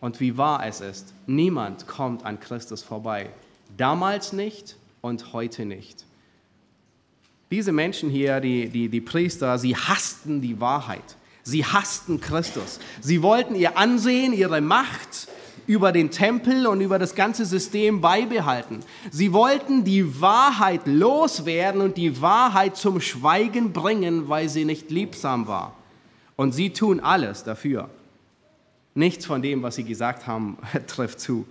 Und 0.00 0.20
wie 0.20 0.38
wahr 0.38 0.64
es 0.66 0.80
ist, 0.80 1.12
niemand 1.26 1.86
kommt 1.86 2.24
an 2.24 2.40
Christus 2.40 2.82
vorbei. 2.82 3.28
Damals 3.76 4.32
nicht 4.32 4.76
und 5.02 5.34
heute 5.34 5.66
nicht. 5.66 6.06
Diese 7.50 7.72
Menschen 7.72 8.08
hier, 8.08 8.40
die, 8.40 8.68
die, 8.70 8.88
die 8.88 9.00
Priester, 9.00 9.58
sie 9.58 9.76
hassten 9.76 10.40
die 10.40 10.60
Wahrheit. 10.60 11.16
Sie 11.42 11.64
hassten 11.64 12.20
Christus. 12.20 12.80
Sie 13.00 13.22
wollten 13.22 13.54
ihr 13.54 13.76
Ansehen, 13.78 14.32
ihre 14.32 14.60
Macht 14.60 15.28
über 15.66 15.92
den 15.92 16.10
Tempel 16.10 16.66
und 16.66 16.80
über 16.80 16.98
das 16.98 17.14
ganze 17.14 17.44
System 17.44 18.00
beibehalten. 18.00 18.80
Sie 19.10 19.32
wollten 19.32 19.84
die 19.84 20.20
Wahrheit 20.20 20.80
loswerden 20.86 21.80
und 21.80 21.96
die 21.96 22.20
Wahrheit 22.20 22.76
zum 22.76 23.00
Schweigen 23.00 23.72
bringen, 23.72 24.28
weil 24.28 24.48
sie 24.48 24.64
nicht 24.64 24.90
liebsam 24.90 25.46
war. 25.46 25.76
Und 26.36 26.52
sie 26.52 26.70
tun 26.70 27.00
alles 27.00 27.44
dafür. 27.44 27.88
Nichts 28.94 29.26
von 29.26 29.42
dem, 29.42 29.62
was 29.62 29.76
sie 29.76 29.84
gesagt 29.84 30.26
haben, 30.26 30.58
trifft 30.86 31.20
zu. 31.20 31.46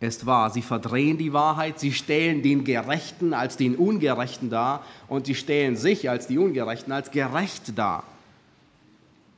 Ist 0.00 0.26
wahr, 0.26 0.50
sie 0.50 0.62
verdrehen 0.62 1.18
die 1.18 1.32
Wahrheit, 1.32 1.78
sie 1.78 1.92
stellen 1.92 2.42
den 2.42 2.64
Gerechten 2.64 3.34
als 3.34 3.56
den 3.56 3.76
Ungerechten 3.76 4.48
dar 4.48 4.84
und 5.08 5.26
sie 5.26 5.34
stellen 5.34 5.76
sich 5.76 6.08
als 6.08 6.26
die 6.26 6.38
Ungerechten 6.38 6.92
als 6.92 7.10
gerecht 7.10 7.78
dar. 7.78 8.04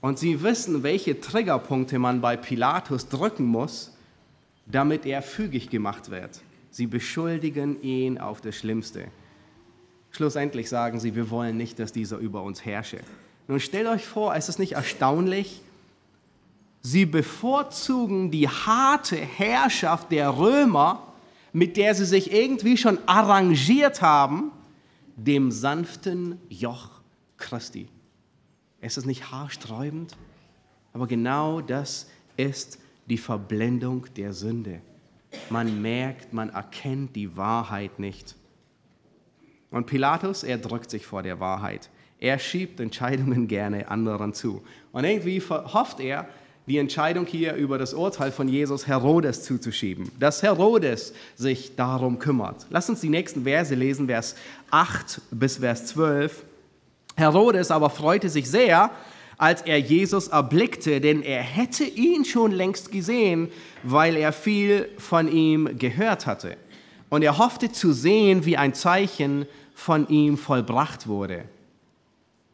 Und 0.03 0.19
sie 0.19 0.43
wissen, 0.43 0.83
welche 0.83 1.21
Triggerpunkte 1.21 1.99
man 1.99 2.21
bei 2.21 2.37
Pilatus 2.37 3.09
drücken 3.09 3.47
muss, 3.47 3.93
damit 4.67 5.07
er 5.07 5.23
fügig 5.23 5.71
gemacht 5.71 6.11
wird. 6.11 6.41
Sie 6.71 6.89
beschuldigen 6.89 7.81
ihn 7.83 8.19
auf 8.19 8.41
das 8.41 8.57
Schlimmste. 8.57 9.05
Schlussendlich 10.11 10.69
sagen 10.69 10.99
sie, 10.99 11.15
wir 11.15 11.31
wollen 11.31 11.57
nicht, 11.57 11.79
dass 11.79 11.93
dieser 11.93 12.19
über 12.19 12.43
uns 12.43 12.65
herrsche. 12.65 12.99
Nun 13.47 13.61
stellt 13.61 13.87
euch 13.87 14.05
vor, 14.05 14.35
ist 14.35 14.49
es 14.49 14.59
nicht 14.59 14.73
erstaunlich? 14.73 15.63
Sie 16.81 17.07
bevorzugen 17.07 18.33
die 18.33 18.49
harte 18.49 19.17
Herrschaft 19.17 20.11
der 20.11 20.37
Römer, 20.37 21.13
mit 21.53 21.77
der 21.77 21.95
sie 21.95 22.07
sich 22.07 22.33
irgendwie 22.33 22.77
schon 22.77 22.99
arrangiert 23.07 24.03
haben, 24.03 24.51
dem 25.17 25.53
sanften 25.53 26.41
Joch 26.49 26.91
Christi. 27.37 27.87
Ist 28.83 28.99
es 28.99 29.07
nicht 29.07 29.31
haarsträubend? 29.31 30.17
Aber 30.93 31.07
genau 31.07 31.61
das 31.61 32.11
ist 32.37 32.79
die 33.09 33.17
Verblendung 33.17 34.07
der 34.17 34.33
Sünde. 34.33 34.83
Man 35.49 35.81
merkt, 35.81 36.33
man 36.33 36.51
erkennt 36.51 37.17
die 37.17 37.37
Wahrheit 37.37 37.99
nicht. 37.99 38.37
Und 39.71 39.87
Pilatus, 39.87 40.43
er 40.43 40.59
drückt 40.59 40.91
sich 40.91 41.07
vor 41.07 41.23
der 41.23 41.41
Wahrheit. 41.41 41.89
Er 42.19 42.39
schiebt 42.39 42.79
Entscheidungen 42.81 43.49
gerne 43.49 43.89
anderen 43.89 44.35
zu. 44.35 44.63
Und 44.93 45.05
irgendwie 45.05 45.41
hofft 45.41 46.01
er, 46.01 46.29
die 46.67 46.79
Entscheidung 46.79 47.27
hier 47.27 47.55
über 47.55 47.79
das 47.79 47.93
Urteil 47.93 48.31
von 48.31 48.47
Jesus 48.47 48.87
Herodes 48.87 49.43
zuzuschieben, 49.43 50.13
dass 50.21 50.43
Herodes 50.43 51.13
sich 51.35 51.75
darum 51.75 52.19
kümmert. 52.19 52.67
Lass 52.71 52.89
uns 52.89 53.01
die 53.01 53.09
nächsten 53.09 53.45
Verse 53.45 53.75
lesen, 53.75 54.07
Vers 54.07 54.37
8 54.71 55.21
bis 55.33 55.57
Vers 55.57 55.87
12. 55.87 56.45
Herodes 57.17 57.71
aber 57.71 57.91
freute 57.91 58.29
sich 58.29 58.51
sehr, 58.51 58.91
als 59.39 59.63
er 59.63 59.79
Jesus 59.79 60.29
erblickte, 60.29 61.01
denn 61.01 61.23
er 61.23 61.43
hätte 61.43 61.85
ihn 61.85 62.25
schon 62.25 62.53
längst 62.53 62.93
gesehen, 62.93 63.49
weil 63.83 64.17
er 64.17 64.33
viel 64.33 64.89
von 64.99 65.31
ihm 65.31 65.79
gehört 65.79 66.27
hatte. 66.27 66.57
Und 67.11 67.23
er 67.23 67.39
hoffte 67.39 67.73
zu 67.73 67.93
sehen, 67.93 68.45
wie 68.45 68.57
ein 68.57 68.75
Zeichen 68.75 69.47
von 69.75 70.09
ihm 70.09 70.39
vollbracht 70.39 71.07
wurde. 71.07 71.45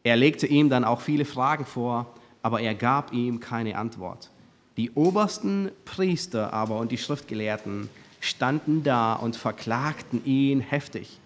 Er 0.02 0.16
legte 0.16 0.46
ihm 0.46 0.70
dann 0.70 0.84
auch 0.84 1.00
viele 1.00 1.24
Fragen 1.24 1.66
vor, 1.66 2.06
aber 2.42 2.60
er 2.60 2.74
gab 2.74 3.12
ihm 3.12 3.40
keine 3.40 3.76
Antwort. 3.76 4.30
Die 4.78 4.90
obersten 4.92 5.70
Priester 5.84 6.52
aber 6.52 6.78
und 6.78 6.90
die 6.90 6.98
Schriftgelehrten 6.98 7.90
standen 8.20 8.82
da 8.82 9.14
und 9.14 9.36
verklagten 9.36 10.24
ihn 10.24 10.60
heftig. 10.60 11.18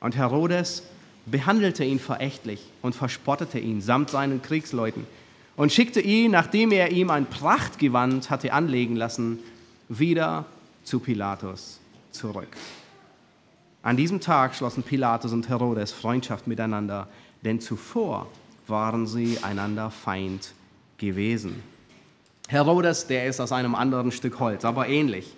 Und 0.00 0.16
Herodes 0.16 0.84
behandelte 1.26 1.84
ihn 1.84 1.98
verächtlich 1.98 2.60
und 2.82 2.94
verspottete 2.94 3.58
ihn 3.58 3.80
samt 3.80 4.10
seinen 4.10 4.42
Kriegsleuten 4.42 5.06
und 5.56 5.72
schickte 5.72 6.00
ihn, 6.00 6.30
nachdem 6.30 6.72
er 6.72 6.92
ihm 6.92 7.10
ein 7.10 7.26
Prachtgewand 7.26 8.30
hatte 8.30 8.52
anlegen 8.52 8.96
lassen, 8.96 9.38
wieder 9.88 10.44
zu 10.84 11.00
Pilatus 11.00 11.80
zurück. 12.12 12.56
An 13.82 13.96
diesem 13.96 14.20
Tag 14.20 14.54
schlossen 14.54 14.82
Pilatus 14.82 15.32
und 15.32 15.48
Herodes 15.48 15.92
Freundschaft 15.92 16.46
miteinander, 16.46 17.08
denn 17.44 17.60
zuvor 17.60 18.26
waren 18.66 19.06
sie 19.06 19.38
einander 19.42 19.90
Feind 19.90 20.52
gewesen. 20.98 21.62
Herodes, 22.48 23.06
der 23.06 23.26
ist 23.26 23.40
aus 23.40 23.52
einem 23.52 23.74
anderen 23.74 24.12
Stück 24.12 24.40
Holz, 24.40 24.64
aber 24.64 24.88
ähnlich. 24.88 25.34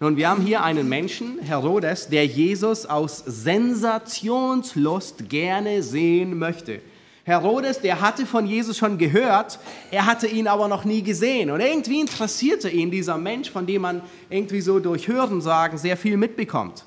Nun, 0.00 0.16
wir 0.16 0.28
haben 0.28 0.42
hier 0.42 0.64
einen 0.64 0.88
Menschen, 0.88 1.38
Herodes, 1.38 2.08
der 2.08 2.26
Jesus 2.26 2.84
aus 2.84 3.22
Sensationslust 3.26 5.28
gerne 5.28 5.84
sehen 5.84 6.36
möchte. 6.36 6.80
Herodes, 7.22 7.80
der 7.80 8.00
hatte 8.00 8.26
von 8.26 8.46
Jesus 8.46 8.76
schon 8.76 8.98
gehört, 8.98 9.60
er 9.92 10.04
hatte 10.04 10.26
ihn 10.26 10.48
aber 10.48 10.66
noch 10.66 10.84
nie 10.84 11.02
gesehen. 11.02 11.50
Und 11.50 11.60
irgendwie 11.60 12.00
interessierte 12.00 12.68
ihn 12.68 12.90
dieser 12.90 13.18
Mensch, 13.18 13.50
von 13.50 13.66
dem 13.66 13.82
man 13.82 14.02
irgendwie 14.28 14.60
so 14.60 14.80
durch 14.80 15.06
Hörensagen 15.06 15.78
sehr 15.78 15.96
viel 15.96 16.16
mitbekommt. 16.16 16.84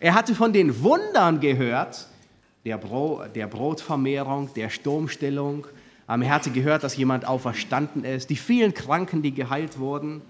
Er 0.00 0.14
hatte 0.14 0.34
von 0.34 0.52
den 0.52 0.82
Wundern 0.82 1.40
gehört, 1.40 2.08
der, 2.64 2.78
Bro 2.78 3.24
der 3.34 3.46
Brotvermehrung, 3.46 4.52
der 4.54 4.70
Sturmstillung. 4.70 5.66
Er 6.08 6.30
hatte 6.30 6.50
gehört, 6.50 6.82
dass 6.82 6.96
jemand 6.96 7.26
auferstanden 7.26 8.04
ist, 8.04 8.28
die 8.28 8.36
vielen 8.36 8.74
Kranken, 8.74 9.22
die 9.22 9.32
geheilt 9.32 9.78
wurden. 9.78 10.22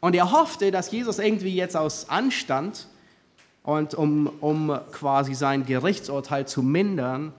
Und 0.00 0.14
er 0.14 0.32
hoffte, 0.32 0.70
dass 0.70 0.90
Jesus 0.90 1.18
irgendwie 1.18 1.54
jetzt 1.54 1.76
aus 1.76 2.08
Anstand 2.08 2.88
und 3.62 3.94
um, 3.94 4.28
um 4.40 4.78
quasi 4.92 5.34
sein 5.34 5.66
Gerichtsurteil 5.66 6.48
zu 6.48 6.62
mindern, 6.62 7.32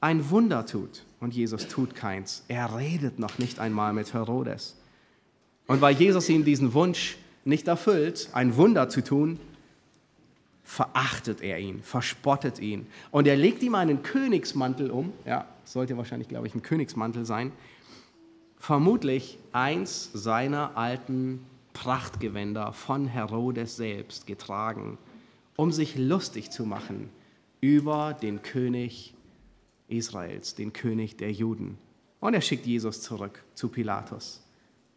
ein 0.00 0.30
Wunder 0.30 0.64
tut. 0.66 1.04
Und 1.20 1.34
Jesus 1.34 1.68
tut 1.68 1.94
keins. 1.94 2.44
Er 2.48 2.76
redet 2.76 3.18
noch 3.18 3.38
nicht 3.38 3.58
einmal 3.58 3.92
mit 3.92 4.12
Herodes. 4.12 4.76
Und 5.66 5.80
weil 5.80 5.94
Jesus 5.94 6.28
ihm 6.28 6.44
diesen 6.44 6.74
Wunsch 6.74 7.16
nicht 7.44 7.68
erfüllt, 7.68 8.28
ein 8.32 8.56
Wunder 8.56 8.88
zu 8.88 9.02
tun, 9.02 9.38
verachtet 10.64 11.42
er 11.42 11.58
ihn, 11.58 11.82
verspottet 11.82 12.58
ihn. 12.58 12.86
Und 13.10 13.26
er 13.26 13.36
legt 13.36 13.62
ihm 13.62 13.74
einen 13.74 14.02
Königsmantel 14.02 14.90
um. 14.90 15.12
Ja, 15.24 15.46
sollte 15.64 15.96
wahrscheinlich, 15.96 16.28
glaube 16.28 16.46
ich, 16.46 16.54
ein 16.54 16.62
Königsmantel 16.62 17.24
sein. 17.24 17.52
Vermutlich 18.58 19.38
eins 19.52 20.10
seiner 20.12 20.76
alten 20.76 21.44
Prachtgewänder 21.76 22.72
von 22.72 23.06
Herodes 23.06 23.76
selbst 23.76 24.26
getragen, 24.26 24.96
um 25.56 25.72
sich 25.72 25.94
lustig 25.98 26.50
zu 26.50 26.64
machen 26.64 27.10
über 27.60 28.14
den 28.14 28.40
König 28.40 29.12
Israels, 29.86 30.54
den 30.54 30.72
König 30.72 31.18
der 31.18 31.30
Juden. 31.30 31.76
Und 32.18 32.32
er 32.32 32.40
schickt 32.40 32.64
Jesus 32.64 33.02
zurück 33.02 33.44
zu 33.52 33.68
Pilatus. 33.68 34.42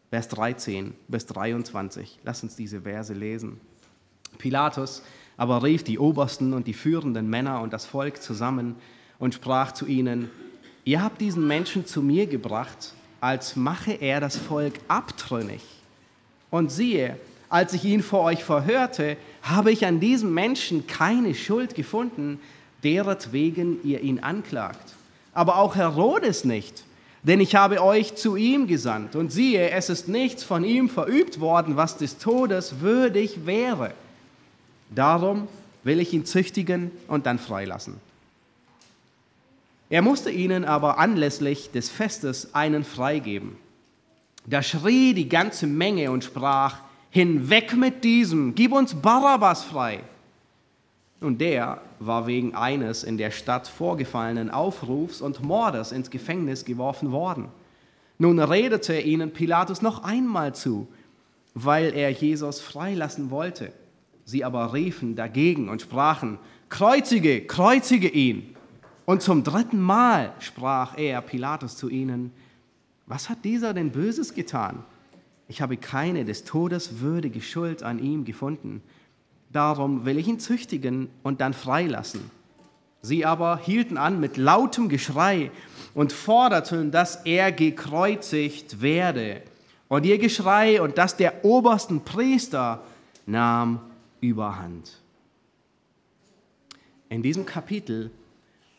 Vers 0.08 0.28
13 0.28 0.94
bis 1.06 1.26
23. 1.26 2.18
Lass 2.24 2.42
uns 2.42 2.56
diese 2.56 2.80
Verse 2.80 3.12
lesen. 3.12 3.60
Pilatus 4.38 5.02
aber 5.36 5.62
rief 5.62 5.84
die 5.84 5.98
Obersten 5.98 6.54
und 6.54 6.66
die 6.66 6.72
führenden 6.72 7.28
Männer 7.28 7.60
und 7.60 7.74
das 7.74 7.84
Volk 7.84 8.22
zusammen 8.22 8.76
und 9.18 9.34
sprach 9.34 9.72
zu 9.72 9.84
ihnen, 9.84 10.30
ihr 10.84 11.02
habt 11.02 11.20
diesen 11.20 11.46
Menschen 11.46 11.84
zu 11.84 12.00
mir 12.00 12.26
gebracht, 12.26 12.94
als 13.20 13.54
mache 13.54 13.92
er 13.92 14.20
das 14.20 14.38
Volk 14.38 14.80
abtrünnig. 14.88 15.79
Und 16.50 16.70
siehe, 16.70 17.16
als 17.48 17.72
ich 17.72 17.84
ihn 17.84 18.02
vor 18.02 18.22
euch 18.22 18.44
verhörte, 18.44 19.16
habe 19.42 19.72
ich 19.72 19.86
an 19.86 20.00
diesem 20.00 20.32
Menschen 20.34 20.86
keine 20.86 21.34
Schuld 21.34 21.74
gefunden, 21.74 22.40
deretwegen 22.84 23.84
ihr 23.84 24.00
ihn 24.00 24.20
anklagt. 24.20 24.94
Aber 25.32 25.58
auch 25.58 25.76
Herodes 25.76 26.44
nicht, 26.44 26.84
denn 27.22 27.40
ich 27.40 27.54
habe 27.54 27.82
euch 27.82 28.14
zu 28.14 28.36
ihm 28.36 28.66
gesandt. 28.66 29.14
Und 29.16 29.30
siehe, 29.30 29.70
es 29.70 29.90
ist 29.90 30.08
nichts 30.08 30.42
von 30.42 30.64
ihm 30.64 30.88
verübt 30.88 31.40
worden, 31.40 31.76
was 31.76 31.96
des 31.96 32.18
Todes 32.18 32.80
würdig 32.80 33.46
wäre. 33.46 33.92
Darum 34.94 35.48
will 35.84 36.00
ich 36.00 36.12
ihn 36.12 36.24
züchtigen 36.24 36.90
und 37.08 37.26
dann 37.26 37.38
freilassen. 37.38 37.96
Er 39.88 40.02
musste 40.02 40.30
ihnen 40.30 40.64
aber 40.64 40.98
anlässlich 40.98 41.70
des 41.72 41.90
Festes 41.90 42.54
einen 42.54 42.84
freigeben. 42.84 43.56
Da 44.46 44.62
schrie 44.62 45.14
die 45.14 45.28
ganze 45.28 45.66
Menge 45.66 46.10
und 46.10 46.24
sprach, 46.24 46.78
Hinweg 47.10 47.76
mit 47.76 48.04
diesem, 48.04 48.54
gib 48.54 48.72
uns 48.72 48.94
Barabbas 48.94 49.64
frei. 49.64 50.00
Und 51.20 51.40
der 51.40 51.80
war 51.98 52.26
wegen 52.26 52.54
eines 52.54 53.04
in 53.04 53.18
der 53.18 53.30
Stadt 53.30 53.68
vorgefallenen 53.68 54.50
Aufrufs 54.50 55.20
und 55.20 55.42
Mordes 55.42 55.92
ins 55.92 56.10
Gefängnis 56.10 56.64
geworfen 56.64 57.12
worden. 57.12 57.48
Nun 58.18 58.38
redete 58.38 58.98
ihnen 58.98 59.32
Pilatus 59.32 59.82
noch 59.82 60.04
einmal 60.04 60.54
zu, 60.54 60.88
weil 61.54 61.92
er 61.94 62.10
Jesus 62.10 62.60
freilassen 62.60 63.30
wollte. 63.30 63.72
Sie 64.24 64.44
aber 64.44 64.72
riefen 64.72 65.16
dagegen 65.16 65.68
und 65.68 65.82
sprachen, 65.82 66.38
Kreuzige, 66.68 67.42
kreuzige 67.46 68.08
ihn. 68.08 68.54
Und 69.04 69.22
zum 69.22 69.42
dritten 69.42 69.80
Mal 69.80 70.32
sprach 70.38 70.96
er, 70.96 71.20
Pilatus, 71.20 71.76
zu 71.76 71.88
ihnen, 71.88 72.32
was 73.10 73.28
hat 73.28 73.44
dieser 73.44 73.74
denn 73.74 73.90
Böses 73.90 74.34
getan? 74.34 74.84
Ich 75.48 75.60
habe 75.60 75.76
keine 75.76 76.24
des 76.24 76.44
Todes 76.44 77.00
würdige 77.00 77.40
Schuld 77.40 77.82
an 77.82 77.98
ihm 77.98 78.24
gefunden. 78.24 78.82
Darum 79.52 80.04
will 80.04 80.16
ich 80.16 80.28
ihn 80.28 80.38
züchtigen 80.38 81.08
und 81.24 81.40
dann 81.40 81.52
freilassen. 81.52 82.30
Sie 83.02 83.26
aber 83.26 83.58
hielten 83.58 83.96
an 83.96 84.20
mit 84.20 84.36
lautem 84.36 84.88
Geschrei 84.88 85.50
und 85.92 86.12
forderten, 86.12 86.92
dass 86.92 87.26
er 87.26 87.50
gekreuzigt 87.50 88.80
werde. 88.80 89.42
Und 89.88 90.06
ihr 90.06 90.18
Geschrei 90.18 90.80
und 90.80 90.96
das 90.96 91.16
der 91.16 91.44
obersten 91.44 92.04
Priester 92.04 92.84
nahm 93.26 93.80
überhand. 94.20 95.00
In 97.08 97.24
diesem 97.24 97.44
Kapitel 97.44 98.12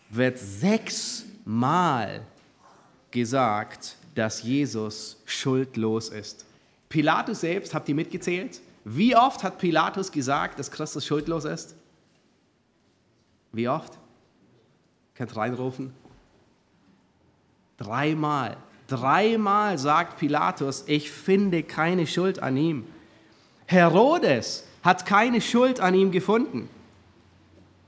wird 0.10 0.40
sechsmal 0.40 2.22
gesagt, 3.12 3.98
dass 4.16 4.44
Jesus 4.44 5.22
schuldlos 5.26 6.10
ist. 6.10 6.46
Pilatus 6.90 7.42
selbst, 7.42 7.74
habt 7.74 7.88
ihr 7.90 7.96
mitgezählt? 7.96 8.60
Wie 8.84 9.16
oft 9.16 9.44
hat 9.44 9.58
Pilatus 9.60 10.12
gesagt, 10.12 10.60
dass 10.60 10.72
Christus 10.72 11.06
schuldlos 11.06 11.46
ist? 11.46 11.76
Wie 13.52 13.68
oft? 13.68 13.94
Könnt 15.16 15.36
reinrufen? 15.36 15.94
Dreimal. 17.78 18.58
Dreimal 18.88 19.78
sagt 19.78 20.18
Pilatus, 20.18 20.84
ich 20.88 21.12
finde 21.12 21.64
keine 21.64 22.08
Schuld 22.08 22.40
an 22.40 22.58
ihm. 22.58 22.86
Herodes 23.66 24.66
hat 24.84 25.06
keine 25.06 25.40
Schuld 25.40 25.80
an 25.80 25.94
ihm 25.94 26.12
gefunden. 26.12 26.70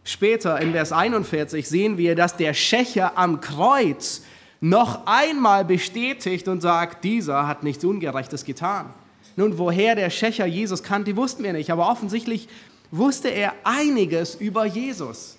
Später 0.05 0.59
in 0.59 0.71
Vers 0.71 0.91
41 0.91 1.67
sehen 1.67 1.97
wir, 1.97 2.15
dass 2.15 2.37
der 2.37 2.53
Schächer 2.53 3.17
am 3.17 3.41
Kreuz 3.41 4.23
noch 4.63 5.05
einmal 5.07 5.65
bestätigt 5.65 6.47
und 6.47 6.61
sagt, 6.61 7.03
dieser 7.03 7.47
hat 7.47 7.63
nichts 7.63 7.83
Ungerechtes 7.83 8.45
getan. 8.45 8.93
Nun, 9.35 9.57
woher 9.57 9.93
der 9.93 10.09
Schächer 10.09 10.45
Jesus 10.45 10.83
kannte, 10.83 11.17
wussten 11.17 11.43
wir 11.43 11.51
nicht, 11.51 11.69
aber 11.69 11.91
offensichtlich 11.91 12.47
wusste 12.89 13.27
er 13.27 13.51
einiges 13.65 14.35
über 14.35 14.63
Jesus. 14.63 15.35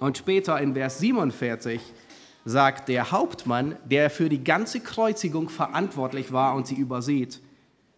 Und 0.00 0.18
später 0.18 0.60
in 0.60 0.74
Vers 0.74 0.98
47 0.98 1.80
sagt 2.44 2.90
der 2.90 3.10
Hauptmann, 3.10 3.76
der 3.86 4.10
für 4.10 4.28
die 4.28 4.44
ganze 4.44 4.80
Kreuzigung 4.80 5.48
verantwortlich 5.48 6.30
war 6.30 6.56
und 6.56 6.66
sie 6.66 6.74
übersieht, 6.74 7.40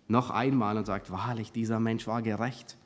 noch 0.07 0.31
einmal 0.31 0.77
und 0.77 0.85
sagt, 0.85 1.11
wahrlich, 1.11 1.51
dieser 1.51 1.81
Mensch 1.81 2.07
war 2.07 2.23
gerecht. 2.23 2.77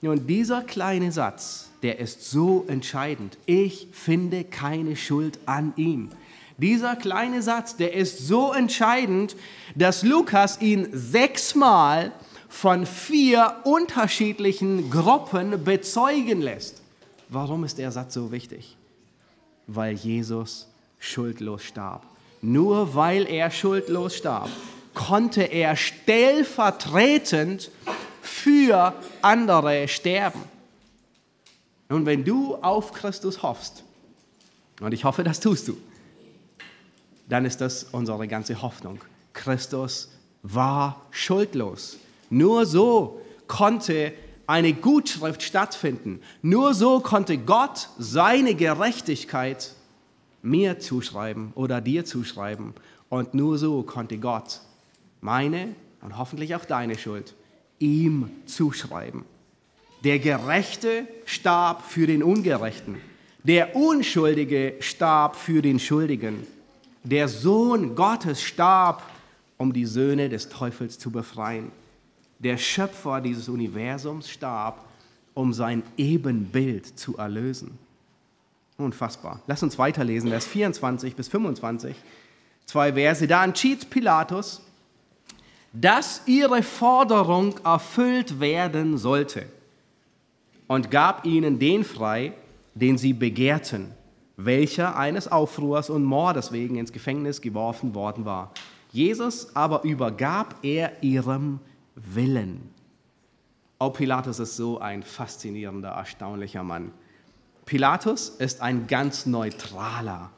Und 0.00 0.28
dieser 0.28 0.62
kleine 0.62 1.12
Satz, 1.12 1.71
der 1.82 1.98
ist 1.98 2.30
so 2.30 2.64
entscheidend. 2.68 3.38
Ich 3.46 3.88
finde 3.92 4.44
keine 4.44 4.96
Schuld 4.96 5.38
an 5.46 5.72
ihm. 5.76 6.10
Dieser 6.58 6.96
kleine 6.96 7.42
Satz, 7.42 7.76
der 7.76 7.92
ist 7.94 8.26
so 8.26 8.52
entscheidend, 8.52 9.34
dass 9.74 10.02
Lukas 10.02 10.60
ihn 10.60 10.88
sechsmal 10.92 12.12
von 12.48 12.86
vier 12.86 13.56
unterschiedlichen 13.64 14.90
Gruppen 14.90 15.64
bezeugen 15.64 16.40
lässt. 16.40 16.82
Warum 17.28 17.64
ist 17.64 17.78
der 17.78 17.90
Satz 17.90 18.14
so 18.14 18.30
wichtig? 18.30 18.76
Weil 19.66 19.94
Jesus 19.94 20.68
schuldlos 20.98 21.64
starb. 21.64 22.06
Nur 22.42 22.94
weil 22.94 23.26
er 23.26 23.50
schuldlos 23.50 24.16
starb, 24.16 24.50
konnte 24.94 25.42
er 25.42 25.74
stellvertretend 25.76 27.70
für 28.20 28.92
andere 29.22 29.88
sterben. 29.88 30.51
Und 31.92 32.06
wenn 32.06 32.24
du 32.24 32.56
auf 32.56 32.92
Christus 32.92 33.42
hoffst, 33.42 33.84
und 34.80 34.92
ich 34.92 35.04
hoffe, 35.04 35.24
das 35.24 35.40
tust 35.40 35.68
du, 35.68 35.76
dann 37.28 37.44
ist 37.44 37.60
das 37.60 37.84
unsere 37.84 38.26
ganze 38.28 38.60
Hoffnung. 38.62 38.98
Christus 39.32 40.10
war 40.42 41.06
schuldlos. 41.10 41.98
Nur 42.30 42.66
so 42.66 43.20
konnte 43.46 44.12
eine 44.46 44.72
Gutschrift 44.72 45.42
stattfinden. 45.42 46.20
Nur 46.40 46.74
so 46.74 47.00
konnte 47.00 47.38
Gott 47.38 47.88
seine 47.98 48.54
Gerechtigkeit 48.54 49.74
mir 50.42 50.80
zuschreiben 50.80 51.52
oder 51.54 51.80
dir 51.80 52.04
zuschreiben. 52.04 52.74
Und 53.08 53.34
nur 53.34 53.58
so 53.58 53.82
konnte 53.82 54.18
Gott 54.18 54.60
meine 55.20 55.74
und 56.00 56.18
hoffentlich 56.18 56.54
auch 56.54 56.64
deine 56.64 56.98
Schuld 56.98 57.34
ihm 57.78 58.30
zuschreiben. 58.46 59.24
Der 60.04 60.18
Gerechte 60.18 61.06
starb 61.26 61.82
für 61.82 62.08
den 62.08 62.24
Ungerechten. 62.24 63.00
Der 63.44 63.76
Unschuldige 63.76 64.74
starb 64.80 65.36
für 65.36 65.62
den 65.62 65.78
Schuldigen. 65.78 66.44
Der 67.04 67.28
Sohn 67.28 67.94
Gottes 67.94 68.42
starb, 68.42 69.02
um 69.58 69.72
die 69.72 69.86
Söhne 69.86 70.28
des 70.28 70.48
Teufels 70.48 70.98
zu 70.98 71.12
befreien. 71.12 71.70
Der 72.40 72.56
Schöpfer 72.56 73.20
dieses 73.20 73.48
Universums 73.48 74.28
starb, 74.28 74.84
um 75.34 75.52
sein 75.52 75.84
Ebenbild 75.96 76.98
zu 76.98 77.16
erlösen. 77.16 77.78
Unfassbar. 78.78 79.40
Lass 79.46 79.62
uns 79.62 79.78
weiterlesen, 79.78 80.30
Vers 80.30 80.46
24 80.46 81.14
bis 81.14 81.28
25. 81.28 81.94
Zwei 82.66 82.92
Verse. 82.94 83.24
Da 83.28 83.44
entschied 83.44 83.88
Pilatus, 83.88 84.62
dass 85.72 86.22
ihre 86.26 86.64
Forderung 86.64 87.54
erfüllt 87.64 88.40
werden 88.40 88.98
sollte 88.98 89.46
und 90.72 90.90
gab 90.90 91.26
ihnen 91.26 91.58
den 91.58 91.84
frei, 91.84 92.32
den 92.74 92.96
sie 92.96 93.12
begehrten, 93.12 93.92
welcher 94.38 94.96
eines 94.96 95.30
Aufruhrs 95.30 95.90
und 95.90 96.02
Mordes 96.02 96.50
wegen 96.50 96.76
ins 96.76 96.92
Gefängnis 96.92 97.42
geworfen 97.42 97.94
worden 97.94 98.24
war. 98.24 98.52
Jesus 98.90 99.54
aber 99.54 99.84
übergab 99.84 100.54
er 100.62 101.02
ihrem 101.02 101.60
Willen. 101.94 102.70
Oh, 103.80 103.90
Pilatus 103.90 104.38
ist 104.38 104.56
so 104.56 104.78
ein 104.78 105.02
faszinierender, 105.02 105.90
erstaunlicher 105.90 106.62
Mann. 106.62 106.92
Pilatus 107.66 108.30
ist 108.30 108.62
ein 108.62 108.86
ganz 108.86 109.26
neutraler. 109.26 110.30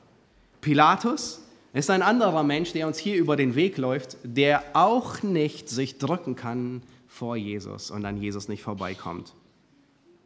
Pilatus 0.61 1.45
ist 1.73 1.91
ein 1.91 2.03
anderer 2.03 2.43
Mensch, 2.43 2.73
der 2.73 2.89
uns 2.89 2.99
hier 2.99 3.19
über 3.19 3.37
den 3.37 3.55
Weg 3.55 3.79
läuft, 3.79 4.17
der 4.25 4.65
auch 4.73 5.23
nicht 5.23 5.69
sich 5.69 5.99
drücken 5.99 6.35
kann 6.35 6.83
vor 7.07 7.37
Jesus 7.37 7.93
und 7.93 8.05
an 8.05 8.17
Jesus 8.17 8.49
nicht 8.49 8.65
vorbeikommt. 8.65 9.33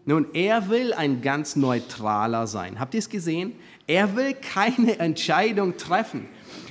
Nun, 0.09 0.29
er 0.33 0.71
will 0.71 0.95
ein 0.95 1.21
ganz 1.21 1.55
neutraler 1.55 2.47
sein. 2.47 2.81
Habt 2.81 2.95
ihr 2.95 2.99
es 3.01 3.11
gesehen? 3.11 3.53
Er 3.87 4.17
will 4.17 4.33
keine 4.33 4.99
Entscheidung 5.01 5.77
treffen. 5.77 6.27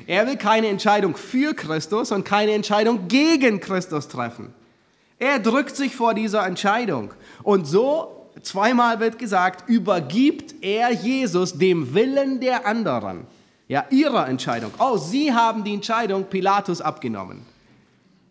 Er 0.07 0.25
will 0.25 0.37
keine 0.37 0.69
Entscheidung 0.69 1.15
für 1.15 1.53
Christus 1.53 2.11
und 2.11 2.25
keine 2.25 2.53
Entscheidung 2.53 3.07
gegen 3.07 3.59
Christus 3.59 4.07
treffen. 4.07 4.55
Er 5.19 5.37
drückt 5.37 5.75
sich 5.75 5.95
vor 5.95 6.15
dieser 6.15 6.47
Entscheidung. 6.47 7.13
Und 7.43 7.67
so 7.67 8.27
zweimal 8.41 8.99
wird 8.99 9.19
gesagt, 9.19 9.69
übergibt 9.69 10.55
er 10.63 10.91
Jesus 10.91 11.59
dem 11.59 11.93
Willen 11.93 12.39
der 12.39 12.65
anderen. 12.65 13.27
Ja, 13.67 13.85
ihrer 13.91 14.27
Entscheidung. 14.27 14.71
Oh, 14.79 14.97
sie 14.97 15.31
haben 15.31 15.63
die 15.63 15.75
Entscheidung 15.75 16.23
Pilatus 16.23 16.81
abgenommen. 16.81 17.45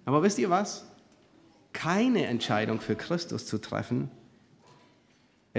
Aber 0.05 0.25
wisst 0.25 0.41
ihr 0.41 0.51
was? 0.51 0.85
Keine 1.73 2.27
Entscheidung 2.27 2.81
für 2.81 2.97
Christus 2.97 3.47
zu 3.47 3.59
treffen, 3.59 4.11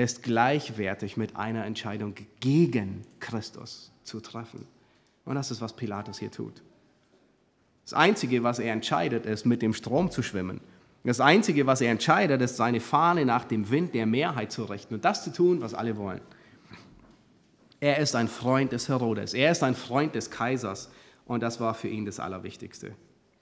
ist 0.04 0.24
gleichwertig 0.24 1.18
mit 1.18 1.36
einer 1.36 1.66
Entscheidung 1.66 2.16
gegen 2.40 3.04
Christus 3.20 3.92
zu 4.04 4.20
treffen. 4.20 4.66
Und 5.26 5.36
das 5.36 5.52
ist, 5.52 5.62
was 5.62 5.76
Pilatus 5.76 6.20
hier 6.20 6.32
tut. 6.32 6.62
Das 7.84 7.94
Einzige, 7.94 8.44
was 8.44 8.60
er 8.60 8.74
entscheidet, 8.74 9.26
ist, 9.26 9.46
mit 9.46 9.62
dem 9.62 9.74
Strom 9.74 10.12
zu 10.12 10.22
schwimmen 10.22 10.62
das 11.08 11.22
Einzige, 11.22 11.66
was 11.66 11.80
er 11.80 11.92
entscheidet, 11.92 12.42
ist, 12.42 12.58
seine 12.58 12.82
Fahne 12.82 13.24
nach 13.24 13.46
dem 13.46 13.70
Wind 13.70 13.94
der 13.94 14.06
Mehrheit 14.06 14.52
zu 14.52 14.66
richten 14.66 14.94
und 14.96 15.06
das 15.06 15.24
zu 15.24 15.32
tun, 15.32 15.62
was 15.62 15.74
alle 15.74 15.96
wollen. 15.96 16.20
Er 17.80 18.00
ist 18.00 18.14
ein 18.14 18.28
Freund 18.28 18.74
des 18.74 18.90
Herodes, 18.90 19.34
er 19.34 19.54
ist 19.54 19.64
ein 19.64 19.74
Freund 19.74 20.16
des 20.16 20.32
Kaisers 20.32 20.90
und 21.26 21.42
das 21.42 21.62
war 21.62 21.76
für 21.76 21.88
ihn 21.88 22.06
das 22.06 22.20
Allerwichtigste. 22.20 22.94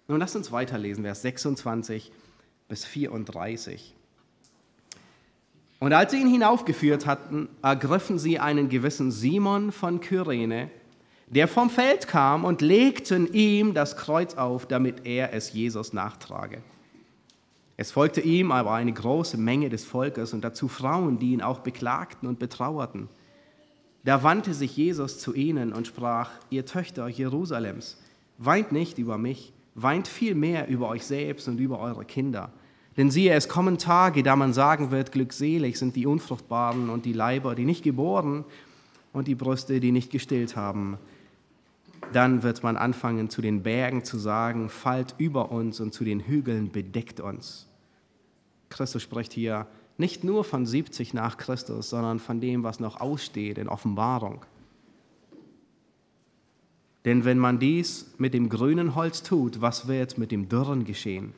Nun 0.08 0.20
lasst 0.20 0.36
uns 0.36 0.52
weiterlesen, 0.52 1.04
Vers 1.04 1.24
26 1.24 2.12
bis 2.68 2.86
34. 2.86 3.95
Und 5.80 5.94
als 5.94 6.12
sie 6.12 6.22
ihn 6.22 6.30
hinaufgeführt 6.30 7.06
hatten, 7.06 7.50
ergriffen 7.62 8.18
sie 8.18 8.40
einen 8.40 8.70
gewissen 8.70 9.12
Simon 9.12 9.72
von 9.72 10.00
Kyrene, 10.00 10.70
der 11.28 11.48
vom 11.48 11.70
Feld 11.70 12.08
kam, 12.08 12.46
und 12.46 12.62
legten 12.62 13.34
ihm 13.34 13.74
das 13.74 13.98
Kreuz 13.98 14.36
auf, 14.36 14.66
damit 14.68 15.06
er 15.06 15.34
es 15.34 15.54
Jesus 15.54 15.92
nachtrage. 15.92 16.62
Es 17.78 17.92
folgte 17.92 18.22
ihm 18.22 18.52
aber 18.52 18.72
eine 18.72 18.94
große 18.94 19.38
Menge 19.38 19.70
des 19.70 19.84
Volkes 19.84 20.34
und 20.34 20.44
dazu 20.44 20.68
Frauen, 20.68 21.20
die 21.20 21.34
ihn 21.34 21.42
auch 21.42 21.60
beklagten 21.60 22.28
und 22.28 22.40
betrauerten. 22.40 23.10
Da 24.06 24.24
wandte 24.24 24.54
sich 24.54 24.78
Jesus 24.78 25.20
zu 25.20 25.34
ihnen 25.34 25.74
und 25.74 25.88
sprach, 25.88 26.30
ihr 26.50 26.66
Töchter 26.66 27.08
Jerusalems, 27.08 27.98
weint 28.38 28.72
nicht 28.72 28.98
über 28.98 29.18
mich, 29.18 29.52
weint 29.74 30.08
vielmehr 30.08 30.68
über 30.68 30.88
euch 30.88 31.06
selbst 31.06 31.48
und 31.48 31.60
über 31.60 31.80
eure 31.80 32.06
Kinder. 32.06 32.54
Denn 32.98 33.12
siehe, 33.12 33.34
es 33.34 33.50
kommen 33.50 33.78
Tage, 33.78 34.24
da 34.24 34.36
man 34.36 34.54
sagen 34.54 34.92
wird, 34.92 35.12
glückselig 35.12 35.78
sind 35.78 35.96
die 35.96 36.06
Unfruchtbaren 36.06 36.90
und 36.90 37.06
die 37.06 37.14
Leiber, 37.14 37.56
die 37.56 37.66
nicht 37.66 37.84
geboren 37.84 38.46
und 39.12 39.28
die 39.28 39.36
Brüste, 39.36 39.80
die 39.80 39.92
nicht 39.92 40.12
gestillt 40.12 40.56
haben. 40.56 40.98
Dann 42.14 42.44
wird 42.44 42.64
man 42.64 42.78
anfangen, 42.78 43.30
zu 43.30 43.42
den 43.42 43.64
Bergen 43.64 44.04
zu 44.04 44.18
sagen, 44.18 44.70
fallt 44.70 45.16
über 45.18 45.52
uns 45.52 45.80
und 45.80 45.94
zu 45.94 46.06
den 46.06 46.22
Hügeln 46.22 46.72
bedeckt 46.72 47.20
uns. 47.20 47.68
Christus 48.70 49.02
spricht 49.02 49.34
hier 49.34 49.68
nicht 49.98 50.24
nur 50.24 50.44
von 50.44 50.66
70 50.66 51.14
nach 51.14 51.38
Christus, 51.38 51.90
sondern 51.90 52.20
von 52.20 52.42
dem, 52.42 52.64
was 52.64 52.80
noch 52.80 53.00
aussteht 53.00 53.58
in 53.58 53.68
Offenbarung. 53.68 54.46
Denn 57.06 57.24
wenn 57.24 57.38
man 57.38 57.60
dies 57.60 58.14
mit 58.18 58.34
dem 58.34 58.50
grünen 58.50 58.96
Holz 58.96 59.22
tut, 59.22 59.62
was 59.62 59.88
wird 59.88 60.18
mit 60.18 60.32
dem 60.32 60.50
dürren 60.50 60.86
geschehen? 60.86 61.34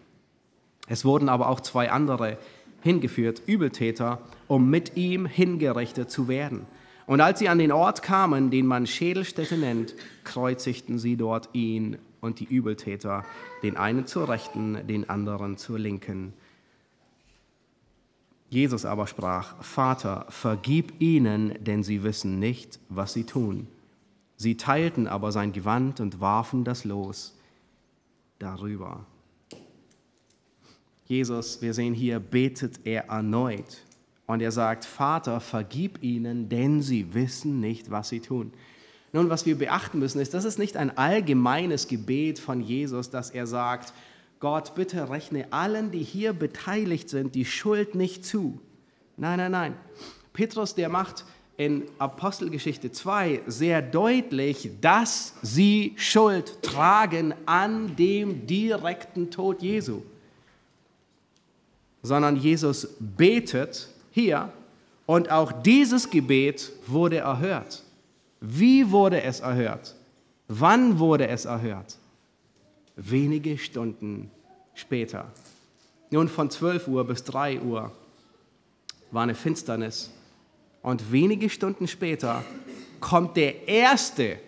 Es 0.87 1.05
wurden 1.05 1.29
aber 1.29 1.49
auch 1.49 1.59
zwei 1.59 1.91
andere 1.91 2.37
hingeführt, 2.81 3.41
Übeltäter, 3.45 4.19
um 4.47 4.69
mit 4.69 4.95
ihm 4.95 5.25
hingerichtet 5.25 6.09
zu 6.09 6.27
werden. 6.27 6.65
Und 7.05 7.21
als 7.21 7.39
sie 7.39 7.49
an 7.49 7.59
den 7.59 7.71
Ort 7.71 8.01
kamen, 8.01 8.51
den 8.51 8.65
man 8.65 8.87
Schädelstätte 8.87 9.57
nennt, 9.57 9.93
kreuzigten 10.23 10.99
sie 10.99 11.15
dort 11.15 11.49
ihn 11.53 11.97
und 12.21 12.39
die 12.39 12.45
Übeltäter, 12.45 13.23
den 13.63 13.77
einen 13.77 14.05
zur 14.07 14.29
Rechten, 14.29 14.85
den 14.87 15.09
anderen 15.09 15.57
zur 15.57 15.79
Linken. 15.79 16.33
Jesus 18.49 18.85
aber 18.85 19.07
sprach, 19.07 19.61
Vater, 19.61 20.25
vergib 20.29 21.01
ihnen, 21.01 21.53
denn 21.63 21.83
sie 21.83 22.03
wissen 22.03 22.39
nicht, 22.39 22.79
was 22.89 23.13
sie 23.13 23.25
tun. 23.25 23.67
Sie 24.37 24.55
teilten 24.55 25.07
aber 25.07 25.31
sein 25.31 25.51
Gewand 25.51 25.99
und 25.99 26.21
warfen 26.21 26.63
das 26.63 26.85
Los 26.85 27.37
darüber. 28.39 29.05
Jesus, 31.07 31.61
wir 31.61 31.73
sehen 31.73 31.93
hier, 31.93 32.19
betet 32.19 32.81
er 32.83 33.05
erneut. 33.07 33.83
Und 34.25 34.41
er 34.41 34.51
sagt, 34.51 34.83
Vater, 34.83 35.39
vergib 35.39 36.03
ihnen, 36.03 36.49
denn 36.49 36.81
sie 36.81 37.13
wissen 37.13 37.61
nicht, 37.61 37.89
was 37.89 38.09
sie 38.09 38.19
tun. 38.19 38.51
Nun, 39.13 39.29
was 39.29 39.45
wir 39.45 39.57
beachten 39.57 39.99
müssen, 39.99 40.19
ist, 40.19 40.33
das 40.33 40.43
ist 40.43 40.59
nicht 40.59 40.75
ein 40.75 40.97
allgemeines 40.97 41.87
Gebet 41.87 42.39
von 42.39 42.59
Jesus, 42.59 43.09
dass 43.09 43.29
er 43.29 43.47
sagt, 43.47 43.93
Gott, 44.39 44.75
bitte 44.75 45.09
rechne 45.09 45.47
allen, 45.51 45.91
die 45.91 46.03
hier 46.03 46.33
beteiligt 46.33 47.09
sind, 47.09 47.33
die 47.35 47.45
Schuld 47.45 47.95
nicht 47.95 48.25
zu. 48.25 48.59
Nein, 49.15 49.37
nein, 49.37 49.51
nein. 49.51 49.73
Petrus, 50.33 50.75
der 50.75 50.89
macht 50.89 51.23
in 51.55 51.85
Apostelgeschichte 51.97 52.91
2 52.91 53.41
sehr 53.47 53.81
deutlich, 53.81 54.69
dass 54.81 55.33
sie 55.41 55.93
Schuld 55.95 56.61
tragen 56.61 57.33
an 57.47 57.95
dem 57.95 58.45
direkten 58.45 59.31
Tod 59.31 59.63
Jesu. 59.63 60.01
Sondern 62.01 62.35
Jesus 62.35 62.87
betet 62.99 63.89
hier 64.11 64.51
und 65.05 65.31
auch 65.31 65.51
dieses 65.51 66.09
Gebet 66.09 66.71
wurde 66.85 67.17
erhört. 67.17 67.83
Wie 68.39 68.91
wurde 68.91 69.21
es 69.21 69.39
erhört? 69.39 69.95
Wann 70.47 70.99
wurde 70.99 71.27
es 71.27 71.45
erhört? 71.45 71.97
wenige 72.97 73.57
Stunden 73.57 74.29
später. 74.73 75.25
Nun 76.09 76.27
von 76.27 76.49
12 76.49 76.87
Uhr 76.87 77.05
bis 77.05 77.23
3 77.23 77.61
Uhr 77.61 77.91
war 79.11 79.23
eine 79.23 79.35
Finsternis. 79.35 80.11
Und 80.81 81.11
wenige 81.11 81.49
Stunden 81.49 81.87
später 81.87 82.43
kommt 82.99 83.37
der 83.37 83.67
Erste, 83.67 84.39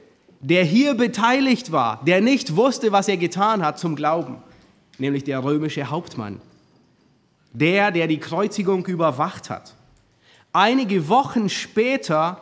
der 0.41 0.63
hier 0.63 0.95
beteiligt 0.95 1.71
war, 1.71 2.03
der 2.05 2.21
nicht 2.21 2.55
wusste, 2.55 2.91
was 2.91 3.07
er 3.07 3.17
getan 3.17 3.63
hat, 3.63 3.77
zum 3.77 3.95
Glauben, 3.95 4.37
nämlich 4.97 5.23
der 5.23 5.43
römische 5.43 5.89
Hauptmann. 5.89 6.41
Der, 7.53 7.91
der 7.91 8.07
die 8.07 8.19
Kreuzigung 8.19 8.85
überwacht 8.85 9.49
hat. 9.49 9.73
Einige 10.53 11.09
Wochen 11.09 11.49
später 11.49 12.41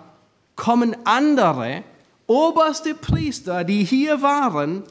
kommen 0.56 0.96
andere 1.06 1.84
oberste 2.26 2.93
Priester, 2.93 3.63
die 3.63 3.84
hier 3.84 4.22
waren, 4.22 4.84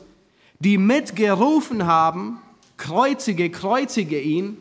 die 0.59 0.79
mitgerufen 0.79 1.87
haben, 1.87 2.39
kreuzige, 2.77 3.51
kreuzige 3.51 4.21
ihn, 4.21 4.57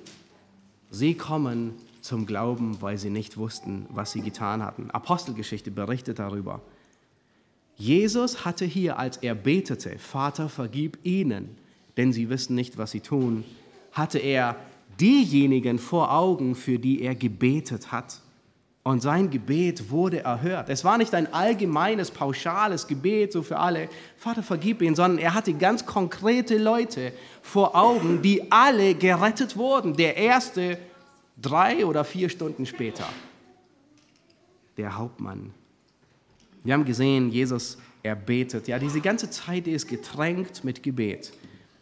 sie 0.91 1.15
kommen 1.15 1.73
zum 2.01 2.25
Glauben, 2.25 2.81
weil 2.81 2.97
sie 2.97 3.09
nicht 3.09 3.37
wussten, 3.37 3.87
was 3.89 4.11
sie 4.11 4.21
getan 4.21 4.63
hatten. 4.63 4.91
Apostelgeschichte 4.91 5.71
berichtet 5.71 6.19
darüber. 6.19 6.61
Jesus 7.77 8.45
hatte 8.45 8.63
hier, 8.63 8.99
als 8.99 9.17
er 9.17 9.35
betete, 9.35 9.97
Vater, 9.99 10.47
vergib 10.47 10.97
ihnen, 11.03 11.57
denn 11.97 12.13
sie 12.13 12.29
wissen 12.29 12.55
nicht, 12.55 12.77
was 12.77 12.91
sie 12.91 13.01
tun, 13.01 13.43
hatte 13.91 14.19
er 14.19 14.55
diejenigen 14.99 15.79
vor 15.79 16.11
Augen, 16.11 16.55
für 16.55 16.79
die 16.79 17.01
er 17.01 17.15
gebetet 17.15 17.91
hat. 17.91 18.21
Und 18.83 19.01
sein 19.01 19.31
Gebet 19.31 19.89
wurde 19.89 20.23
erhört. 20.23 20.69
Es 20.69 20.83
war 20.83 20.99
nicht 20.99 21.15
ein 21.15 21.33
allgemeines, 21.33 22.11
pauschales 22.11 22.85
Gebet, 22.85 23.31
so 23.31 23.41
für 23.41 23.57
alle, 23.57 23.89
Vater, 24.15 24.43
vergib 24.43 24.81
ihn, 24.83 24.93
sondern 24.93 25.17
er 25.17 25.33
hatte 25.33 25.53
ganz 25.55 25.87
konkrete 25.87 26.59
Leute 26.59 27.11
vor 27.41 27.75
Augen, 27.75 28.21
die 28.21 28.51
alle 28.51 28.93
gerettet 28.93 29.57
wurden. 29.57 29.95
Der 29.95 30.17
erste 30.17 30.77
drei 31.41 31.83
oder 31.83 32.03
vier 32.03 32.29
Stunden 32.29 32.67
später. 32.67 33.05
Der 34.77 34.95
Hauptmann. 34.95 35.51
Wir 36.63 36.75
haben 36.75 36.85
gesehen, 36.85 37.31
Jesus, 37.31 37.79
er 38.03 38.15
betet. 38.15 38.67
Ja, 38.67 38.77
diese 38.77 39.01
ganze 39.01 39.31
Zeit 39.31 39.67
ist 39.67 39.87
getränkt 39.87 40.63
mit 40.63 40.83
Gebet. 40.83 41.33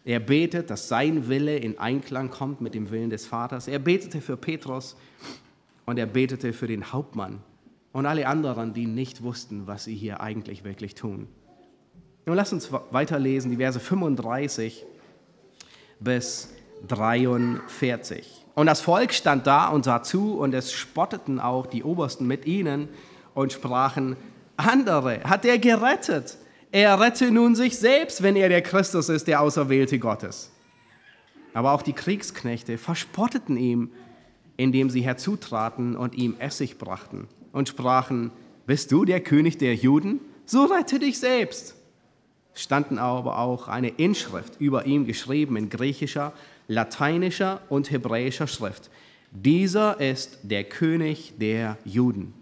Er 0.04 0.20
betet, 0.20 0.68
dass 0.68 0.88
sein 0.88 1.28
Wille 1.28 1.56
in 1.56 1.78
Einklang 1.78 2.30
kommt 2.30 2.60
mit 2.60 2.74
dem 2.74 2.90
Willen 2.90 3.10
des 3.10 3.26
Vaters. 3.26 3.68
Er 3.68 3.78
betete 3.78 4.20
für 4.20 4.36
Petrus 4.36 4.96
und 5.86 5.98
er 5.98 6.06
betete 6.06 6.52
für 6.52 6.66
den 6.66 6.92
Hauptmann 6.92 7.40
und 7.92 8.04
alle 8.04 8.26
anderen, 8.26 8.74
die 8.74 8.86
nicht 8.86 9.22
wussten, 9.22 9.66
was 9.66 9.84
sie 9.84 9.94
hier 9.94 10.20
eigentlich 10.20 10.64
wirklich 10.64 10.94
tun. 10.94 11.28
Nun 12.26 12.36
lass 12.36 12.52
uns 12.52 12.70
weiterlesen, 12.90 13.50
die 13.50 13.56
Verse 13.56 13.80
35 13.80 14.84
bis 16.00 16.52
43. 16.88 18.44
Und 18.54 18.66
das 18.66 18.80
Volk 18.80 19.12
stand 19.12 19.46
da 19.46 19.68
und 19.68 19.84
sah 19.84 20.02
zu, 20.02 20.38
und 20.38 20.54
es 20.54 20.72
spotteten 20.72 21.40
auch 21.40 21.66
die 21.66 21.82
Obersten 21.82 22.26
mit 22.26 22.46
ihnen 22.46 22.88
und 23.34 23.52
sprachen, 23.52 24.16
andere 24.56 25.22
hat 25.24 25.44
er 25.44 25.58
gerettet. 25.58 26.36
Er 26.74 26.98
rette 26.98 27.30
nun 27.30 27.54
sich 27.54 27.78
selbst, 27.78 28.24
wenn 28.24 28.34
er 28.34 28.48
der 28.48 28.60
Christus 28.60 29.08
ist, 29.08 29.28
der 29.28 29.40
Auserwählte 29.40 30.00
Gottes. 30.00 30.50
Aber 31.52 31.70
auch 31.70 31.82
die 31.82 31.92
Kriegsknechte 31.92 32.78
verspotteten 32.78 33.56
ihm 33.56 33.92
indem 34.56 34.90
sie 34.90 35.02
herzutraten 35.02 35.96
und 35.96 36.14
ihm 36.14 36.36
Essig 36.38 36.78
brachten 36.78 37.28
und 37.52 37.68
sprachen, 37.68 38.30
bist 38.66 38.92
du 38.92 39.04
der 39.04 39.20
König 39.20 39.58
der 39.58 39.74
Juden? 39.74 40.20
So 40.46 40.64
rette 40.64 40.98
dich 40.98 41.18
selbst. 41.18 41.74
Standen 42.54 42.98
aber 42.98 43.38
auch 43.38 43.66
eine 43.68 43.88
Inschrift 43.88 44.60
über 44.60 44.86
ihm 44.86 45.06
geschrieben 45.06 45.56
in 45.56 45.70
griechischer, 45.70 46.32
lateinischer 46.68 47.60
und 47.68 47.90
hebräischer 47.90 48.46
Schrift. 48.46 48.90
Dieser 49.32 50.00
ist 50.00 50.38
der 50.44 50.64
König 50.64 51.34
der 51.38 51.78
Juden. 51.84 52.32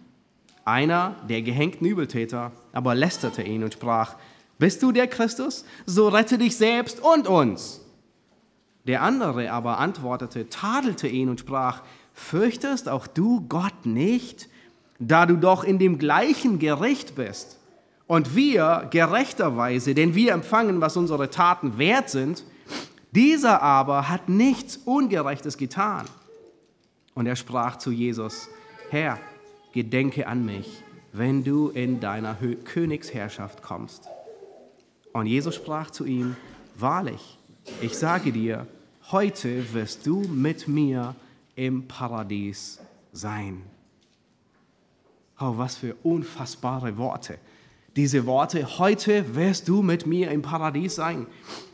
Einer 0.65 1.17
der 1.29 1.41
gehängten 1.43 1.87
Übeltäter 1.87 2.53
aber 2.73 2.95
lästerte 2.95 3.43
ihn 3.43 3.65
und 3.65 3.75
sprach, 3.75 4.17
bist 4.59 4.83
du 4.83 4.93
der 4.93 5.07
Christus? 5.07 5.65
So 5.87 6.09
rette 6.09 6.39
dich 6.39 6.57
selbst 6.57 7.01
und 7.01 7.27
uns. 7.27 7.81
Der 8.87 9.03
andere 9.03 9.51
aber 9.53 9.79
antwortete, 9.79 10.49
tadelte 10.49 11.09
ihn 11.09 11.29
und 11.29 11.41
sprach, 11.41 11.83
Fürchtest 12.15 12.89
auch 12.89 13.07
du 13.07 13.41
Gott 13.49 13.87
nicht, 13.87 14.49
da 14.99 15.27
du 15.27 15.37
doch 15.37 15.65
in 15.65 15.79
dem 15.79 15.99
gleichen 15.99 16.59
Gericht 16.59 17.15
bist? 17.15 17.59
Und 18.07 18.37
wir 18.37 18.89
gerechterweise, 18.91 19.95
denn 19.95 20.15
wir 20.15 20.33
empfangen, 20.33 20.81
was 20.81 20.97
unsere 20.97 21.31
Taten 21.31 21.79
wert 21.79 22.11
sind, 22.11 22.45
dieser 23.13 23.63
aber 23.63 24.09
hat 24.09 24.29
nichts 24.29 24.79
Ungerechtes 24.85 25.57
getan. 25.57 26.07
Und 27.15 27.27
er 27.27 27.37
sprach 27.37 27.77
zu 27.77 27.91
Jesus, 27.91 28.49
Herr, 28.91 29.19
gedenke 29.73 30.27
an 30.27 30.45
mich, 30.45 30.83
wenn 31.13 31.45
du 31.45 31.69
in 31.69 32.01
deiner 32.01 32.37
Königsherrschaft 32.65 33.63
kommst. 33.63 34.09
Und 35.13 35.27
Jesus 35.27 35.55
sprach 35.55 35.91
zu 35.91 36.05
ihm, 36.05 36.37
Wahrlich, 36.75 37.39
ich 37.83 37.97
sage 37.97 38.33
dir, 38.33 38.67
heute 39.11 39.75
wirst 39.75 40.07
du 40.07 40.21
mit 40.21 40.69
mir 40.69 41.15
im 41.55 41.87
Paradies 41.87 42.81
sein. 43.13 43.63
Oh, 45.39 45.55
was 45.59 45.77
für 45.77 45.95
unfassbare 46.03 46.97
Worte. 46.97 47.39
Diese 47.95 48.25
Worte, 48.25 48.79
heute 48.79 49.35
wirst 49.35 49.69
du 49.69 49.83
mit 49.83 50.07
mir 50.07 50.31
im 50.31 50.41
Paradies 50.41 50.95
sein. 50.95 51.27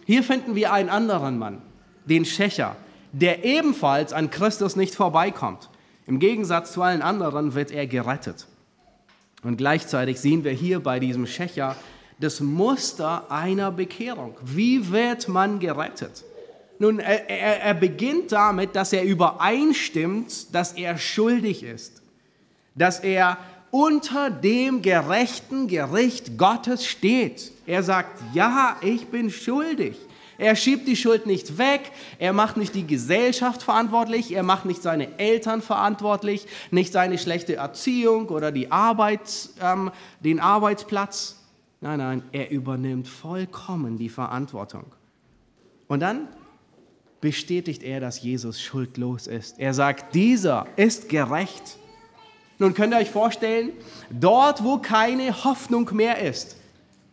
Hier 0.04 0.24
finden 0.24 0.56
wir 0.56 0.72
einen 0.72 0.88
anderen 0.88 1.38
Mann, 1.38 1.62
den 2.06 2.24
Schächer, 2.24 2.74
der 3.12 3.44
ebenfalls 3.44 4.12
an 4.12 4.30
Christus 4.30 4.74
nicht 4.74 4.96
vorbeikommt. 4.96 5.70
Im 6.06 6.18
Gegensatz 6.18 6.72
zu 6.72 6.82
allen 6.82 7.02
anderen 7.02 7.54
wird 7.54 7.70
er 7.70 7.86
gerettet. 7.86 8.48
Und 9.42 9.56
gleichzeitig 9.56 10.18
sehen 10.18 10.44
wir 10.44 10.52
hier 10.52 10.80
bei 10.80 10.98
diesem 10.98 11.26
Schächer 11.26 11.76
das 12.20 12.40
Muster 12.40 13.30
einer 13.30 13.70
Bekehrung. 13.70 14.36
Wie 14.42 14.90
wird 14.90 15.28
man 15.28 15.60
gerettet? 15.60 16.24
Nun, 16.80 16.98
er, 17.00 17.28
er, 17.28 17.62
er 17.62 17.74
beginnt 17.74 18.32
damit, 18.32 18.76
dass 18.76 18.92
er 18.92 19.04
übereinstimmt, 19.04 20.54
dass 20.54 20.72
er 20.72 20.98
schuldig 20.98 21.62
ist, 21.62 22.02
dass 22.74 23.00
er 23.00 23.38
unter 23.70 24.30
dem 24.30 24.80
gerechten 24.82 25.68
Gericht 25.68 26.38
Gottes 26.38 26.86
steht. 26.86 27.52
Er 27.66 27.82
sagt, 27.82 28.22
ja, 28.32 28.76
ich 28.80 29.06
bin 29.08 29.30
schuldig. 29.30 29.96
Er 30.38 30.54
schiebt 30.54 30.86
die 30.86 30.94
Schuld 30.94 31.26
nicht 31.26 31.58
weg, 31.58 31.90
er 32.20 32.32
macht 32.32 32.56
nicht 32.56 32.76
die 32.76 32.86
Gesellschaft 32.86 33.60
verantwortlich, 33.62 34.32
er 34.32 34.44
macht 34.44 34.66
nicht 34.66 34.82
seine 34.82 35.18
Eltern 35.18 35.62
verantwortlich, 35.62 36.46
nicht 36.70 36.92
seine 36.92 37.18
schlechte 37.18 37.56
Erziehung 37.56 38.28
oder 38.28 38.52
die 38.52 38.70
Arbeits, 38.70 39.54
ähm, 39.60 39.90
den 40.20 40.38
Arbeitsplatz. 40.38 41.36
Nein, 41.80 41.98
nein, 41.98 42.22
er 42.30 42.50
übernimmt 42.50 43.08
vollkommen 43.08 43.98
die 43.98 44.08
Verantwortung. 44.08 44.84
Und 45.88 46.00
dann 46.00 46.28
bestätigt 47.20 47.82
er, 47.82 47.98
dass 47.98 48.22
Jesus 48.22 48.60
schuldlos 48.60 49.26
ist. 49.26 49.58
Er 49.58 49.74
sagt, 49.74 50.14
dieser 50.14 50.66
ist 50.76 51.08
gerecht. 51.08 51.78
Nun 52.58 52.74
könnt 52.74 52.94
ihr 52.94 52.98
euch 52.98 53.10
vorstellen, 53.10 53.72
dort, 54.10 54.62
wo 54.62 54.78
keine 54.78 55.44
Hoffnung 55.44 55.90
mehr 55.94 56.18
ist, 56.18 56.56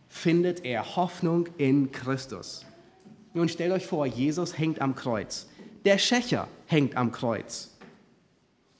findet 0.08 0.64
er 0.64 0.96
Hoffnung 0.96 1.48
in 1.56 1.90
Christus. 1.90 2.65
Nun 3.36 3.50
stellt 3.50 3.70
euch 3.70 3.84
vor, 3.84 4.06
Jesus 4.06 4.56
hängt 4.56 4.80
am 4.80 4.94
Kreuz. 4.94 5.46
Der 5.84 5.98
Schächer 5.98 6.48
hängt 6.64 6.96
am 6.96 7.12
Kreuz. 7.12 7.70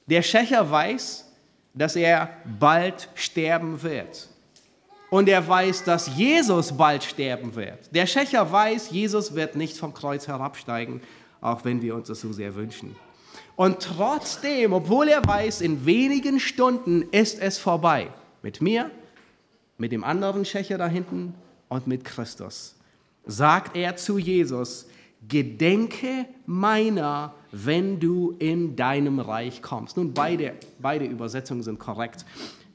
Der 0.07 0.23
Schächer 0.23 0.71
weiß, 0.71 1.31
dass 1.75 1.95
er 1.95 2.31
bald 2.59 3.07
sterben 3.13 3.83
wird. 3.83 4.29
Und 5.11 5.29
er 5.29 5.47
weiß, 5.47 5.83
dass 5.83 6.17
Jesus 6.17 6.75
bald 6.75 7.03
sterben 7.03 7.53
wird. 7.53 7.93
Der 7.93 8.07
Schächer 8.07 8.51
weiß, 8.51 8.89
Jesus 8.89 9.35
wird 9.35 9.55
nicht 9.55 9.77
vom 9.77 9.93
Kreuz 9.93 10.27
herabsteigen, 10.27 11.01
auch 11.39 11.63
wenn 11.63 11.83
wir 11.83 11.93
uns 11.93 12.07
das 12.07 12.21
so 12.21 12.33
sehr 12.33 12.55
wünschen. 12.55 12.95
Und 13.55 13.79
trotzdem, 13.79 14.73
obwohl 14.73 15.07
er 15.07 15.23
weiß, 15.23 15.61
in 15.61 15.85
wenigen 15.85 16.39
Stunden 16.39 17.03
ist 17.11 17.39
es 17.39 17.59
vorbei. 17.59 18.07
Mit 18.41 18.59
mir, 18.59 18.89
mit 19.77 19.91
dem 19.91 20.03
anderen 20.03 20.45
Schächer 20.45 20.79
da 20.79 20.87
hinten 20.87 21.35
und 21.69 21.85
mit 21.85 22.03
Christus 22.03 22.76
sagt 23.27 23.75
er 23.75 23.95
zu 23.95 24.17
Jesus, 24.17 24.87
Gedenke 25.27 26.25
meiner, 26.45 27.33
wenn 27.51 27.99
du 27.99 28.35
in 28.39 28.75
deinem 28.75 29.19
Reich 29.19 29.61
kommst. 29.61 29.97
Nun, 29.97 30.13
beide, 30.13 30.53
beide 30.79 31.05
Übersetzungen 31.05 31.63
sind 31.63 31.79
korrekt. 31.79 32.25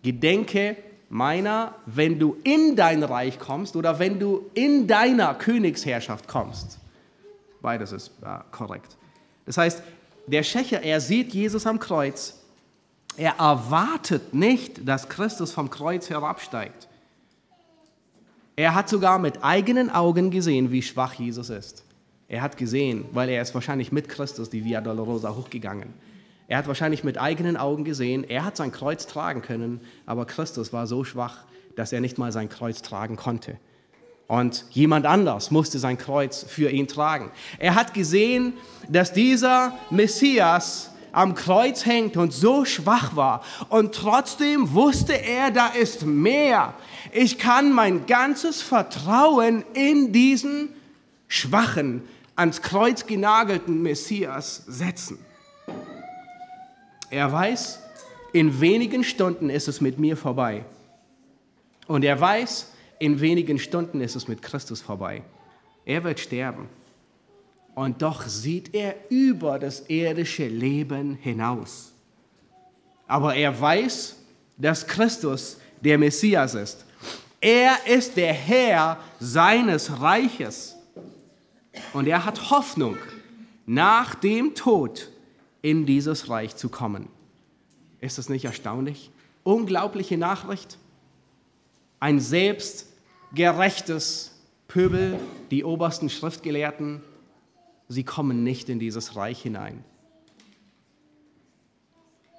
Gedenke 0.03 0.77
meiner, 1.09 1.75
wenn 1.87 2.19
du 2.19 2.37
in 2.45 2.77
dein 2.77 3.03
Reich 3.03 3.39
kommst 3.39 3.77
oder 3.77 3.99
wenn 3.99 4.19
du 4.19 4.51
in 4.55 4.87
deiner 4.87 5.35
Königsherrschaft 5.35 6.29
kommst. 6.29 6.79
Beides 7.61 7.93
ist 7.93 8.11
äh, 8.23 8.39
korrekt. 8.51 8.97
Das 9.47 9.57
heißt, 9.57 9.83
der 10.27 10.43
Schächer, 10.43 10.83
er 10.83 11.01
sieht 11.01 11.33
Jesus 11.33 11.67
am 11.67 11.79
Kreuz. 11.79 12.39
Er 13.17 13.39
erwartet 13.39 14.33
nicht, 14.35 14.87
dass 14.89 15.09
Christus 15.09 15.53
vom 15.53 15.69
Kreuz 15.71 16.09
herabsteigt. 16.11 16.89
Er 18.57 18.75
hat 18.75 18.89
sogar 18.89 19.19
mit 19.19 19.43
eigenen 19.43 19.91
Augen 19.91 20.31
gesehen, 20.31 20.71
wie 20.71 20.83
schwach 20.83 21.15
Jesus 21.15 21.49
ist. 21.51 21.85
Er 22.29 22.43
hat 22.43 22.57
gesehen, 22.57 23.07
weil 23.13 23.29
er 23.29 23.43
ist 23.43 23.55
wahrscheinlich 23.55 23.93
mit 23.93 24.09
Christus 24.09 24.51
die 24.51 24.65
Via 24.65 24.81
Dolorosa 24.81 25.35
hochgegangen. 25.35 25.93
Er 26.49 26.59
hat 26.59 26.67
wahrscheinlich 26.67 27.05
mit 27.05 27.19
eigenen 27.19 27.57
Augen 27.57 27.85
gesehen, 27.85 28.25
er 28.25 28.45
hat 28.45 28.57
sein 28.57 28.73
Kreuz 28.73 29.07
tragen 29.07 29.43
können, 29.43 29.81
aber 30.05 30.27
Christus 30.27 30.73
war 30.73 30.87
so 30.87 31.05
schwach, 31.05 31.45
dass 31.77 31.93
er 31.93 32.01
nicht 32.01 32.19
mal 32.19 32.33
sein 32.33 32.49
Kreuz 32.49 32.83
tragen 32.83 33.17
konnte. 33.17 33.57
Und 34.29 34.65
jemand 34.71 35.07
anders 35.07 35.51
musste 35.51 35.79
sein 35.79 35.99
Kreuz 35.99 36.45
für 36.47 36.71
ihn 36.71 36.89
tragen. 36.89 37.31
Er 37.59 37.75
hat 37.75 37.95
gesehen, 37.95 38.55
dass 38.89 39.13
dieser 39.13 39.75
Messias 39.91 40.91
am 41.13 41.35
Kreuz 41.35 41.85
hängt 41.85 42.17
und 42.17 42.33
so 42.33 42.65
schwach 42.65 43.15
war. 43.15 43.43
Und 43.69 43.95
trotzdem 43.95 44.73
wusste 44.73 45.13
er, 45.13 45.51
da 45.51 45.69
ist 45.69 46.07
mehr. 46.07 46.75
Ich 47.13 47.39
kann 47.39 47.73
mein 47.73 48.07
ganzes 48.07 48.63
Vertrauen 48.63 49.65
in 49.75 50.13
diesen 50.13 50.71
schwachen, 51.29 52.03
ans 52.35 52.63
Kreuz 52.63 53.07
genagelten 53.07 53.83
Messias 53.83 54.65
setzen. 54.67 55.19
Er 57.11 57.31
weiß, 57.31 57.81
in 58.33 58.63
wenigen 58.63 59.05
Stunden 59.05 59.51
ist 59.51 59.69
es 59.69 59.83
mit 59.83 59.99
mir 59.99 60.17
vorbei. 60.17 60.65
Und 61.87 62.03
er 62.03 62.19
weiß, 62.19 62.73
in 62.99 63.21
wenigen 63.21 63.59
Stunden 63.59 64.01
ist 64.01 64.17
es 64.17 64.27
mit 64.27 64.41
Christus 64.41 64.81
vorbei. 64.81 65.23
Er 65.85 66.05
wird 66.05 66.19
sterben. 66.19 66.71
Und 67.75 68.01
doch 68.01 68.27
sieht 68.27 68.75
er 68.75 68.95
über 69.11 69.59
das 69.59 69.89
irdische 69.89 70.49
Leben 70.49 71.19
hinaus. 71.21 71.93
Aber 73.07 73.35
er 73.35 73.61
weiß, 73.61 74.17
dass 74.57 74.87
Christus 74.87 75.59
der 75.83 75.99
Messias 75.99 76.55
ist. 76.55 76.87
Er 77.43 77.87
ist 77.89 78.17
der 78.17 78.33
Herr 78.33 78.99
seines 79.19 80.01
Reiches. 80.01 80.77
Und 81.93 82.07
er 82.07 82.25
hat 82.25 82.51
Hoffnung, 82.51 82.97
nach 83.67 84.15
dem 84.15 84.55
Tod 84.55 85.11
in 85.61 85.85
dieses 85.85 86.29
Reich 86.29 86.55
zu 86.55 86.69
kommen. 86.69 87.09
Ist 88.01 88.19
das 88.19 88.29
nicht 88.29 88.45
erstaunlich? 88.45 89.11
Unglaubliche 89.43 90.17
Nachricht. 90.17 90.79
Ein 91.99 92.21
selbstgerechtes 92.21 94.39
Pöbel, 94.69 95.19
die 95.51 95.65
obersten 95.65 96.11
Schriftgelehrten, 96.11 97.03
sie 97.89 98.05
kommen 98.05 98.45
nicht 98.45 98.69
in 98.69 98.79
dieses 98.79 99.17
Reich 99.17 99.43
hinein. 99.43 99.83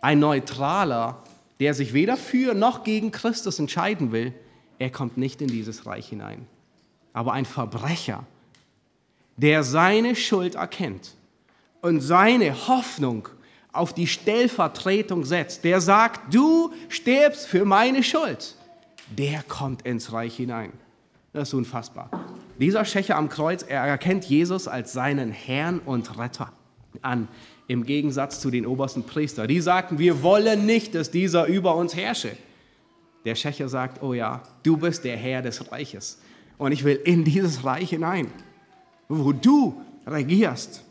Ein 0.02 0.20
Neutraler, 0.20 1.22
der 1.60 1.74
sich 1.74 1.94
weder 1.94 2.16
für 2.16 2.54
noch 2.54 2.86
gegen 2.86 3.12
Christus 3.12 3.60
entscheiden 3.60 4.14
will, 4.14 4.34
er 4.80 4.90
kommt 4.90 5.18
nicht 5.18 5.42
in 5.42 5.48
dieses 5.48 5.86
Reich 5.86 6.08
hinein. 6.08 6.48
Aber 7.14 7.34
ein 7.34 7.46
Verbrecher, 7.46 8.26
der 9.38 9.64
seine 9.64 10.16
Schuld 10.16 10.56
erkennt 10.56 11.16
und 11.82 12.02
seine 12.02 12.68
Hoffnung 12.68 13.28
auf 13.72 13.94
die 13.94 14.08
Stellvertretung 14.08 15.26
setzt, 15.26 15.64
der 15.64 15.82
sagt, 15.82 16.34
du 16.34 16.72
stirbst 16.90 17.48
für 17.48 17.66
meine 17.66 18.04
Schuld, 18.04 18.56
der 19.10 19.44
kommt 19.44 19.84
ins 19.84 20.12
Reich 20.14 20.36
hinein. 20.36 20.72
Das 21.34 21.50
ist 21.50 21.54
unfassbar. 21.56 22.10
Dieser 22.60 22.86
Schächer 22.86 23.18
am 23.18 23.30
Kreuz, 23.30 23.64
er 23.64 23.84
erkennt 23.86 24.26
Jesus 24.26 24.68
als 24.68 24.94
seinen 24.94 25.32
Herrn 25.32 25.80
und 25.80 26.20
Retter 26.20 26.52
an, 27.02 27.28
im 27.68 27.86
Gegensatz 27.86 28.40
zu 28.40 28.52
den 28.52 28.68
obersten 28.68 29.04
Priestern. 29.04 29.48
Die 29.48 29.60
sagten, 29.60 29.98
wir 29.98 30.22
wollen 30.22 30.68
nicht, 30.68 30.94
dass 30.94 31.10
dieser 31.10 31.48
über 31.48 31.76
uns 31.76 31.96
herrsche. 31.96 32.38
Der 33.26 33.36
Schächer 33.36 33.70
sagt, 33.70 34.04
oh 34.04 34.14
ja, 34.14 34.44
du 34.64 34.78
bist 34.78 35.04
der 35.04 35.18
Herr 35.18 35.42
des 35.42 35.72
Reiches 35.72 36.20
und 36.58 36.72
ich 36.72 36.84
will 36.84 37.00
in 37.04 37.24
dieses 37.24 37.64
Reich 37.64 37.90
hinein, 37.90 38.32
wo 39.08 39.32
du 39.32 39.82
regierst. 40.06 40.84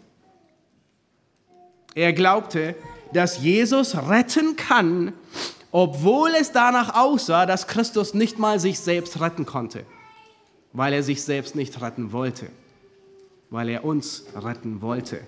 Er 1.94 2.12
glaubte, 2.12 2.74
dass 3.12 3.42
Jesus 3.42 3.96
retten 4.08 4.56
kann, 4.56 5.12
obwohl 5.70 6.30
es 6.40 6.52
danach 6.52 6.94
aussah, 6.94 7.46
dass 7.46 7.66
Christus 7.66 8.14
nicht 8.14 8.38
mal 8.38 8.58
sich 8.58 8.78
selbst 8.78 9.20
retten 9.20 9.44
konnte, 9.44 9.84
weil 10.72 10.92
er 10.94 11.02
sich 11.02 11.22
selbst 11.22 11.54
nicht 11.54 11.80
retten 11.82 12.12
wollte, 12.12 12.48
weil 13.50 13.68
er 13.68 13.84
uns 13.84 14.24
retten 14.34 14.80
wollte. 14.80 15.20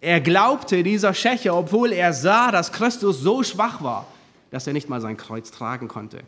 Er 0.00 0.20
glaubte, 0.20 0.82
dieser 0.82 1.12
Schächer, 1.12 1.54
obwohl 1.54 1.92
er 1.92 2.14
sah, 2.14 2.50
dass 2.50 2.72
Christus 2.72 3.20
so 3.20 3.42
schwach 3.42 3.82
war, 3.82 4.06
dass 4.50 4.66
er 4.66 4.72
nicht 4.72 4.88
mal 4.88 5.00
sein 5.00 5.16
Kreuz 5.16 5.50
tragen 5.50 5.88
konnte. 5.88 6.22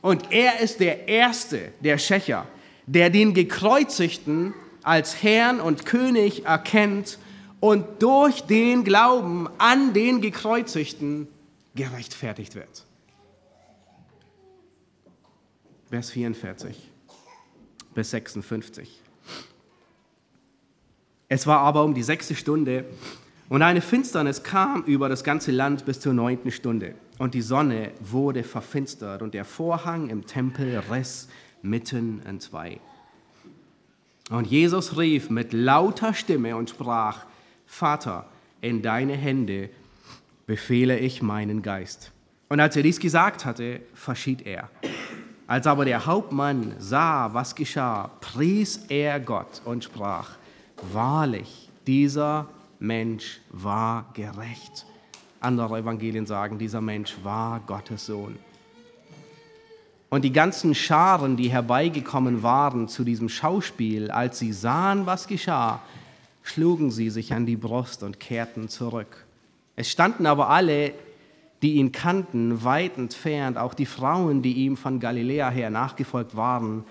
Und 0.00 0.32
er 0.32 0.60
ist 0.60 0.80
der 0.80 1.08
Erste, 1.08 1.72
der 1.80 1.98
Schächer, 1.98 2.46
der 2.86 3.10
den 3.10 3.34
Gekreuzigten 3.34 4.54
als 4.82 5.22
Herrn 5.22 5.60
und 5.60 5.86
König 5.86 6.44
erkennt 6.44 7.18
und 7.60 8.02
durch 8.02 8.42
den 8.42 8.84
Glauben 8.84 9.48
an 9.58 9.94
den 9.94 10.20
Gekreuzigten 10.20 11.28
gerechtfertigt 11.74 12.54
wird. 12.54 12.84
Vers 15.88 16.10
44 16.10 16.90
bis 17.94 18.10
56. 18.10 19.00
Es 21.28 21.46
war 21.46 21.60
aber 21.60 21.84
um 21.84 21.94
die 21.94 22.02
sechste 22.02 22.34
Stunde 22.34 22.84
und 23.48 23.62
eine 23.62 23.80
Finsternis 23.80 24.42
kam 24.42 24.82
über 24.84 25.08
das 25.08 25.24
ganze 25.24 25.52
Land 25.52 25.84
bis 25.84 26.00
zur 26.00 26.14
neunten 26.14 26.50
Stunde. 26.50 26.94
Und 27.18 27.34
die 27.34 27.42
Sonne 27.42 27.92
wurde 28.00 28.42
verfinstert 28.42 29.22
und 29.22 29.34
der 29.34 29.44
Vorhang 29.44 30.08
im 30.08 30.26
Tempel 30.26 30.82
riss 30.90 31.28
mitten 31.62 32.22
in 32.28 32.40
zwei. 32.40 32.80
Und 34.30 34.46
Jesus 34.46 34.96
rief 34.96 35.30
mit 35.30 35.52
lauter 35.52 36.14
Stimme 36.14 36.56
und 36.56 36.70
sprach, 36.70 37.26
Vater, 37.66 38.26
in 38.60 38.82
deine 38.82 39.16
Hände 39.16 39.68
befehle 40.46 40.98
ich 40.98 41.22
meinen 41.22 41.62
Geist. 41.62 42.12
Und 42.48 42.60
als 42.60 42.76
er 42.76 42.82
dies 42.82 43.00
gesagt 43.00 43.44
hatte, 43.44 43.80
verschied 43.94 44.46
er. 44.46 44.70
Als 45.46 45.66
aber 45.66 45.84
der 45.84 46.06
Hauptmann 46.06 46.74
sah, 46.78 47.34
was 47.34 47.54
geschah, 47.54 48.10
pries 48.20 48.86
er 48.88 49.20
Gott 49.20 49.62
und 49.64 49.84
sprach, 49.84 50.36
wahrlich, 50.92 51.68
dieser 51.86 52.48
Mensch 52.78 53.40
war 53.50 54.06
gerecht. 54.14 54.86
Andere 55.42 55.78
Evangelien 55.78 56.26
sagen, 56.26 56.58
dieser 56.58 56.80
Mensch 56.80 57.16
war 57.22 57.60
Gottes 57.66 58.06
Sohn. 58.06 58.36
Und 60.08 60.22
die 60.24 60.32
ganzen 60.32 60.74
Scharen, 60.74 61.36
die 61.36 61.50
herbeigekommen 61.50 62.42
waren 62.42 62.86
zu 62.86 63.02
diesem 63.02 63.28
Schauspiel, 63.28 64.10
als 64.10 64.38
sie 64.38 64.52
sahen, 64.52 65.06
was 65.06 65.26
geschah, 65.26 65.80
schlugen 66.42 66.90
sie 66.90 67.08
sich 67.08 67.32
an 67.32 67.46
die 67.46 67.56
Brust 67.56 68.02
und 68.02 68.20
kehrten 68.20 68.68
zurück. 68.68 69.24
Es 69.74 69.90
standen 69.90 70.26
aber 70.26 70.50
alle, 70.50 70.92
die 71.62 71.74
ihn 71.74 71.92
kannten, 71.92 72.64
weit 72.64 72.98
entfernt, 72.98 73.56
auch 73.56 73.72
die 73.72 73.86
Frauen, 73.86 74.42
die 74.42 74.52
ihm 74.52 74.76
von 74.76 75.00
Galiläa 75.00 75.48
her 75.48 75.70
nachgefolgt 75.70 76.36
waren, 76.36 76.84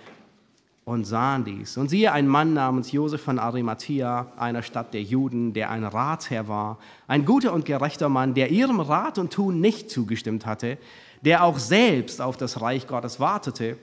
und 0.84 1.06
sahen 1.06 1.46
dies. 1.46 1.78
Und 1.78 1.90
siehe, 1.90 2.12
ein 2.12 2.28
Mann 2.28 2.54
namens 2.54 2.92
Josef 2.92 3.22
von 3.22 3.40
Arimathea, 3.40 4.32
einer 4.38 4.64
Stadt 4.64 4.94
der 4.94 5.04
Juden, 5.04 5.54
der 5.54 5.70
ein 5.70 5.84
Ratsherr 5.84 6.48
war, 6.48 6.80
ein 7.08 7.26
guter 7.26 7.54
und 7.54 7.66
gerechter 7.66 8.10
Mann, 8.10 8.34
der 8.34 8.52
ihrem 8.52 8.80
Rat 8.80 9.18
und 9.18 9.32
Tun 9.32 9.62
nicht 9.62 9.92
zugestimmt 9.92 10.46
hatte, 10.46 10.78
der 11.22 11.44
auch 11.44 11.60
selbst 11.60 12.22
auf 12.22 12.36
das 12.36 12.62
Reich 12.62 12.88
Gottes 12.88 13.20
wartete, 13.20 13.78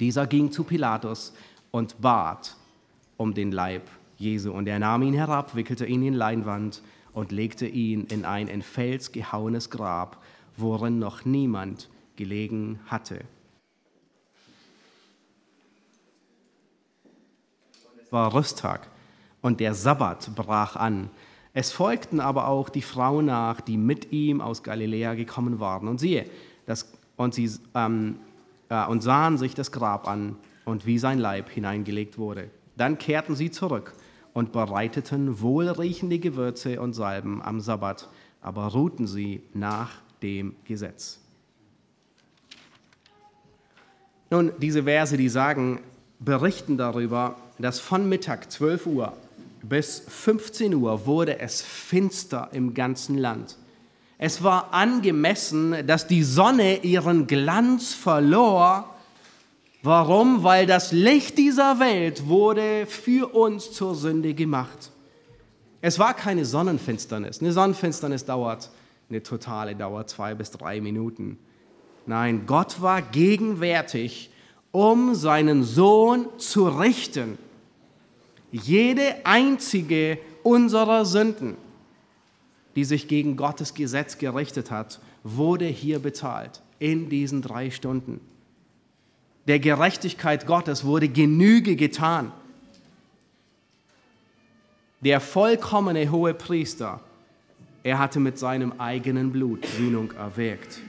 dieser 0.00 0.26
ging 0.26 0.50
zu 0.50 0.64
Pilatus 0.64 1.32
und 1.70 2.00
bat 2.00 2.56
um 3.16 3.34
den 3.34 3.52
Leib 3.52 3.82
Jesu. 4.16 4.52
Und 4.52 4.68
er 4.68 4.78
nahm 4.78 5.02
ihn 5.02 5.14
herab, 5.14 5.54
wickelte 5.54 5.86
ihn 5.86 6.02
in 6.04 6.14
Leinwand 6.14 6.82
und 7.12 7.32
legte 7.32 7.66
ihn 7.66 8.04
in 8.04 8.24
ein 8.24 8.48
in 8.48 8.62
Fels 8.62 9.12
gehauenes 9.12 9.70
Grab, 9.70 10.22
worin 10.56 10.98
noch 10.98 11.24
niemand 11.24 11.88
gelegen 12.16 12.78
hatte. 12.86 13.20
War 18.10 18.34
Rüsttag 18.34 18.88
und 19.42 19.60
der 19.60 19.74
Sabbat 19.74 20.34
brach 20.34 20.76
an. 20.76 21.10
Es 21.52 21.70
folgten 21.70 22.20
aber 22.20 22.48
auch 22.48 22.68
die 22.68 22.82
Frauen 22.82 23.26
nach, 23.26 23.60
die 23.60 23.76
mit 23.76 24.12
ihm 24.12 24.40
aus 24.40 24.62
Galiläa 24.62 25.14
gekommen 25.14 25.60
waren. 25.60 25.86
Und 25.86 25.98
siehe, 25.98 26.26
das, 26.66 26.92
und 27.16 27.34
sie 27.34 27.50
ähm, 27.74 28.16
äh, 28.68 28.86
und 28.86 29.02
sahen 29.02 29.38
sich 29.38 29.54
das 29.54 29.72
Grab 29.72 30.08
an 30.08 30.36
und 30.64 30.86
wie 30.86 30.98
sein 30.98 31.18
Leib 31.18 31.50
hineingelegt 31.50 32.18
wurde. 32.18 32.50
Dann 32.76 32.98
kehrten 32.98 33.36
sie 33.36 33.50
zurück 33.50 33.94
und 34.32 34.52
bereiteten 34.52 35.40
wohlriechende 35.40 36.18
Gewürze 36.18 36.80
und 36.80 36.92
Salben 36.92 37.40
am 37.42 37.60
Sabbat, 37.60 38.08
aber 38.40 38.66
ruhten 38.68 39.06
sie 39.06 39.42
nach 39.52 39.90
dem 40.22 40.56
Gesetz. 40.64 41.20
Nun, 44.30 44.52
diese 44.58 44.84
Verse, 44.84 45.16
die 45.16 45.28
sagen, 45.28 45.80
berichten 46.18 46.76
darüber, 46.76 47.36
dass 47.58 47.80
von 47.80 48.08
Mittag 48.08 48.50
12 48.50 48.86
Uhr 48.86 49.12
bis 49.62 50.02
15 50.08 50.74
Uhr 50.74 51.06
wurde 51.06 51.38
es 51.40 51.62
finster 51.62 52.48
im 52.52 52.74
ganzen 52.74 53.16
Land. 53.16 53.56
Es 54.18 54.42
war 54.42 54.72
angemessen, 54.72 55.86
dass 55.86 56.06
die 56.06 56.22
Sonne 56.22 56.84
ihren 56.84 57.26
Glanz 57.26 57.94
verlor 57.94 58.94
Warum? 59.84 60.42
Weil 60.42 60.64
das 60.64 60.92
Licht 60.92 61.36
dieser 61.36 61.78
Welt 61.78 62.26
wurde 62.26 62.86
für 62.86 63.34
uns 63.34 63.70
zur 63.70 63.94
Sünde 63.94 64.32
gemacht. 64.32 64.90
Es 65.82 65.98
war 65.98 66.14
keine 66.14 66.46
Sonnenfinsternis. 66.46 67.42
Eine 67.42 67.52
Sonnenfinsternis 67.52 68.24
dauert, 68.24 68.70
eine 69.10 69.22
totale 69.22 69.76
dauert 69.76 70.08
zwei 70.08 70.34
bis 70.34 70.50
drei 70.50 70.80
Minuten. 70.80 71.38
Nein, 72.06 72.46
Gott 72.46 72.80
war 72.80 73.02
gegenwärtig, 73.02 74.30
um 74.72 75.14
seinen 75.14 75.64
Sohn 75.64 76.28
zu 76.38 76.66
richten. 76.66 77.36
Jede 78.54 79.24
einzige 79.24 80.18
unserer 80.42 81.04
Sünden, 81.04 81.56
die 82.76 82.84
sich 82.84 83.08
gegen 83.08 83.36
Gottes 83.36 83.74
Gesetz 83.74 84.18
gerichtet 84.18 84.70
hat, 84.70 85.00
wurde 85.22 85.66
hier 85.66 85.98
bezahlt 85.98 86.62
in 86.78 87.08
diesen 87.08 87.42
drei 87.42 87.70
Stunden 87.70 88.20
der 89.46 89.58
Gerechtigkeit 89.58 90.46
Gottes 90.46 90.84
wurde 90.84 91.08
Genüge 91.08 91.76
getan. 91.76 92.32
Der 95.00 95.20
vollkommene 95.20 96.10
hohe 96.10 96.32
Priester, 96.32 97.00
er 97.82 97.98
hatte 97.98 98.20
mit 98.20 98.38
seinem 98.38 98.72
eigenen 98.78 99.32
Blut 99.32 99.66
Sühnung 99.66 100.12
erwirkt. 100.12 100.80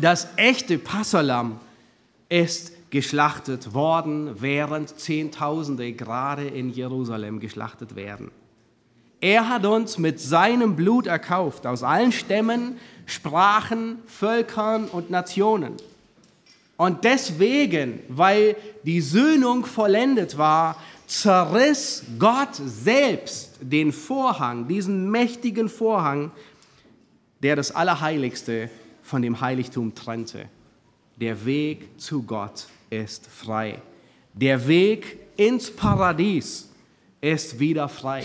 Das 0.00 0.28
echte 0.36 0.78
Passalam 0.78 1.58
ist 2.28 2.72
geschlachtet 2.94 3.74
worden, 3.74 4.40
während 4.40 5.00
Zehntausende 5.00 5.94
gerade 5.94 6.46
in 6.46 6.70
Jerusalem 6.70 7.40
geschlachtet 7.40 7.96
werden. 7.96 8.30
Er 9.20 9.48
hat 9.48 9.66
uns 9.66 9.98
mit 9.98 10.20
seinem 10.20 10.76
Blut 10.76 11.08
erkauft 11.08 11.66
aus 11.66 11.82
allen 11.82 12.12
Stämmen, 12.12 12.76
Sprachen, 13.06 13.98
Völkern 14.06 14.84
und 14.84 15.10
Nationen. 15.10 15.72
Und 16.76 17.02
deswegen, 17.02 17.98
weil 18.10 18.54
die 18.84 19.00
Söhnung 19.00 19.66
vollendet 19.66 20.38
war, 20.38 20.76
zerriss 21.08 22.04
Gott 22.20 22.54
selbst 22.54 23.58
den 23.60 23.92
Vorhang, 23.92 24.68
diesen 24.68 25.10
mächtigen 25.10 25.68
Vorhang, 25.68 26.30
der 27.42 27.56
das 27.56 27.74
Allerheiligste 27.74 28.70
von 29.02 29.20
dem 29.20 29.40
Heiligtum 29.40 29.96
trennte. 29.96 30.48
Der 31.16 31.44
Weg 31.44 32.00
zu 32.00 32.22
Gott 32.22 32.68
ist 33.02 33.26
frei. 33.26 33.80
Der 34.32 34.66
Weg 34.66 35.18
ins 35.36 35.70
Paradies 35.70 36.70
ist 37.20 37.58
wieder 37.58 37.88
frei. 37.88 38.24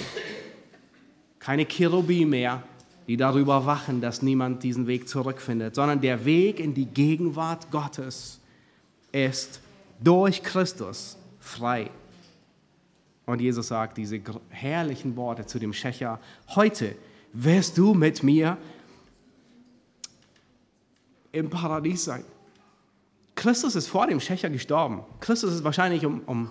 Keine 1.39 1.65
Cherubim 1.65 2.31
mehr, 2.31 2.63
die 3.07 3.17
darüber 3.17 3.65
wachen, 3.65 4.01
dass 4.01 4.21
niemand 4.21 4.63
diesen 4.63 4.85
Weg 4.87 5.07
zurückfindet, 5.07 5.75
sondern 5.75 6.01
der 6.01 6.25
Weg 6.25 6.59
in 6.59 6.73
die 6.73 6.85
Gegenwart 6.85 7.71
Gottes 7.71 8.39
ist 9.11 9.61
durch 9.99 10.43
Christus 10.43 11.17
frei. 11.39 11.89
Und 13.25 13.41
Jesus 13.41 13.67
sagt 13.67 13.97
diese 13.97 14.19
herrlichen 14.49 15.15
Worte 15.15 15.45
zu 15.45 15.59
dem 15.59 15.73
Schächer, 15.73 16.19
heute 16.55 16.95
wirst 17.33 17.77
du 17.77 17.93
mit 17.93 18.23
mir 18.23 18.57
im 21.31 21.49
Paradies 21.49 22.05
sein. 22.05 22.23
Christus 23.39 23.75
ist 23.75 23.87
vor 23.87 24.05
dem 24.05 24.19
Schächer 24.19 24.49
gestorben. 24.49 25.05
Christus 25.21 25.53
ist 25.53 25.63
wahrscheinlich 25.63 26.05
um, 26.05 26.19
um 26.25 26.49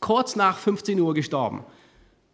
kurz 0.00 0.36
nach 0.36 0.58
15 0.58 1.00
Uhr 1.00 1.14
gestorben. 1.14 1.64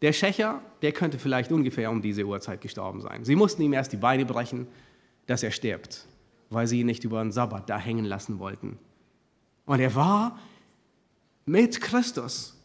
Der 0.03 0.13
Schächer, 0.13 0.61
der 0.83 0.91
könnte 0.91 1.21
vielleicht 1.21 1.53
ungefähr 1.53 1.89
um 1.93 2.03
diese 2.03 2.25
Uhrzeit 2.25 2.61
gestorben 2.61 3.01
sein. 3.01 3.25
Sie 3.25 3.37
mussten 3.37 3.63
ihm 3.63 3.73
erst 3.73 3.93
die 3.93 3.97
Beine 3.97 4.25
brechen, 4.25 4.67
dass 5.27 5.45
er 5.45 5.53
stirbt, 5.53 6.09
weil 6.51 6.67
sie 6.67 6.81
ihn 6.81 6.87
nicht 6.87 7.05
über 7.05 7.23
den 7.23 7.31
Sabbat 7.31 7.71
da 7.71 7.79
hängen 7.79 8.05
lassen 8.05 8.41
wollten. 8.41 8.77
Und 9.67 9.79
er 9.79 9.95
war 9.95 10.37
mit 11.45 11.81
Christus 11.81 12.61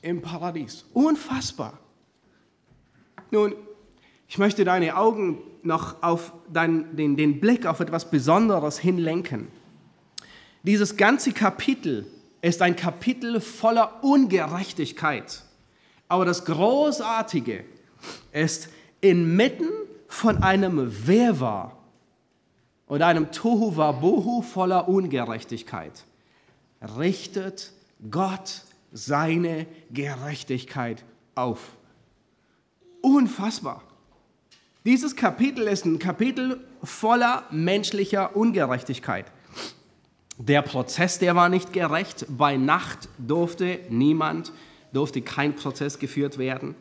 im 0.00 0.22
Paradies. 0.22 0.84
Unfassbar. 0.92 1.76
Nun, 3.32 3.56
ich 4.28 4.38
möchte 4.38 4.64
deine 4.64 4.96
Augen 4.96 5.42
noch 5.68 6.02
auf 6.02 6.32
dein, 6.52 6.96
den, 6.96 7.16
den 7.16 7.38
Blick 7.38 7.64
auf 7.66 7.78
etwas 7.78 8.10
Besonderes 8.10 8.78
hinlenken. 8.80 9.46
Dieses 10.64 10.96
ganze 10.96 11.32
Kapitel 11.32 12.06
ist 12.42 12.60
ein 12.62 12.74
Kapitel 12.74 13.40
voller 13.40 14.02
Ungerechtigkeit. 14.02 15.44
Aber 16.08 16.24
das 16.24 16.44
Großartige 16.44 17.64
ist, 18.32 18.70
inmitten 19.00 19.68
von 20.08 20.42
einem 20.42 21.06
Wirrwarr 21.06 21.76
und 22.86 23.02
einem 23.02 23.30
Tohu 23.30 23.76
Wabohu 23.76 24.42
voller 24.42 24.88
Ungerechtigkeit 24.88 26.04
richtet 26.96 27.72
Gott 28.10 28.62
seine 28.92 29.66
Gerechtigkeit 29.90 31.04
auf. 31.34 31.76
Unfassbar. 33.02 33.82
Dieses 34.88 35.16
Kapitel 35.16 35.68
ist 35.68 35.84
ein 35.84 35.98
Kapitel 35.98 36.60
voller 36.82 37.42
menschlicher 37.50 38.34
Ungerechtigkeit. 38.34 39.26
Der 40.38 40.62
Prozess, 40.62 41.18
der 41.18 41.36
war 41.36 41.50
nicht 41.50 41.74
gerecht. 41.74 42.24
Bei 42.30 42.56
Nacht 42.56 43.10
durfte 43.18 43.80
niemand, 43.90 44.50
durfte 44.94 45.20
kein 45.20 45.54
Prozess 45.54 45.98
geführt 45.98 46.38
werden. 46.38 46.74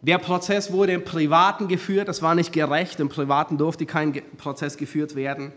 Der 0.00 0.18
Prozess 0.18 0.70
wurde 0.70 0.92
im 0.92 1.04
Privaten 1.04 1.66
geführt, 1.66 2.06
das 2.06 2.22
war 2.22 2.36
nicht 2.36 2.52
gerecht, 2.52 3.00
im 3.00 3.08
Privaten 3.08 3.58
durfte 3.58 3.84
kein 3.84 4.12
Prozess 4.36 4.76
geführt 4.76 5.16
werden. 5.16 5.50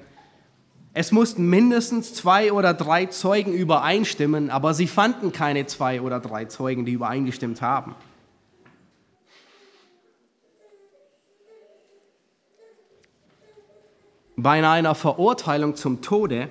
Es 0.96 1.12
mussten 1.12 1.48
mindestens 1.48 2.16
zwei 2.16 2.52
oder 2.52 2.74
drei 2.74 3.06
Zeugen 3.06 3.54
übereinstimmen, 3.54 4.50
aber 4.50 4.74
sie 4.74 4.88
fanden 4.88 5.32
keine 5.32 5.68
zwei 5.68 6.02
oder 6.02 6.20
drei 6.20 6.46
Zeugen, 6.46 6.86
die 6.86 6.94
übereingestimmt 6.94 7.62
haben. 7.62 7.94
Bei 14.44 14.68
einer 14.68 14.96
Verurteilung 14.96 15.76
zum 15.76 16.02
Tode 16.02 16.50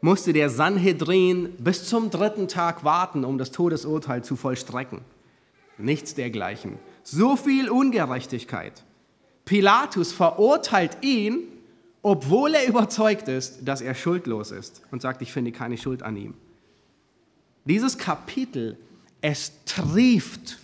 musste 0.00 0.32
der 0.32 0.48
Sanhedrin 0.48 1.52
bis 1.58 1.86
zum 1.86 2.08
dritten 2.08 2.48
Tag 2.48 2.82
warten, 2.82 3.26
um 3.26 3.36
das 3.36 3.50
Todesurteil 3.50 4.24
zu 4.24 4.36
vollstrecken. 4.36 5.02
Nichts 5.76 6.14
dergleichen. 6.14 6.78
So 7.02 7.36
viel 7.36 7.68
Ungerechtigkeit. 7.68 8.84
Pilatus 9.44 10.12
verurteilt 10.12 10.96
ihn, 11.02 11.40
obwohl 12.00 12.54
er 12.54 12.66
überzeugt 12.66 13.28
ist, 13.28 13.68
dass 13.68 13.82
er 13.82 13.94
schuldlos 13.94 14.50
ist 14.50 14.80
und 14.90 15.02
sagt, 15.02 15.20
ich 15.20 15.30
finde 15.30 15.52
keine 15.52 15.76
Schuld 15.76 16.02
an 16.02 16.16
ihm. 16.16 16.32
Dieses 17.66 17.98
Kapitel, 17.98 18.78
es 19.20 19.52
trieft 19.66 20.58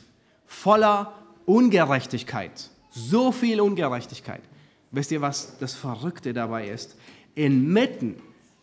voller 0.47 1.13
Ungerechtigkeit. 1.45 2.71
So 2.91 3.31
viel 3.31 3.61
Ungerechtigkeit. 3.61 4.41
Wisst 4.97 5.13
ihr, 5.13 5.21
was 5.21 5.59
das 5.59 5.75
Verrückte 5.75 6.33
dabei 6.33 6.69
ist? 6.69 6.97
Inmitten 7.35 8.17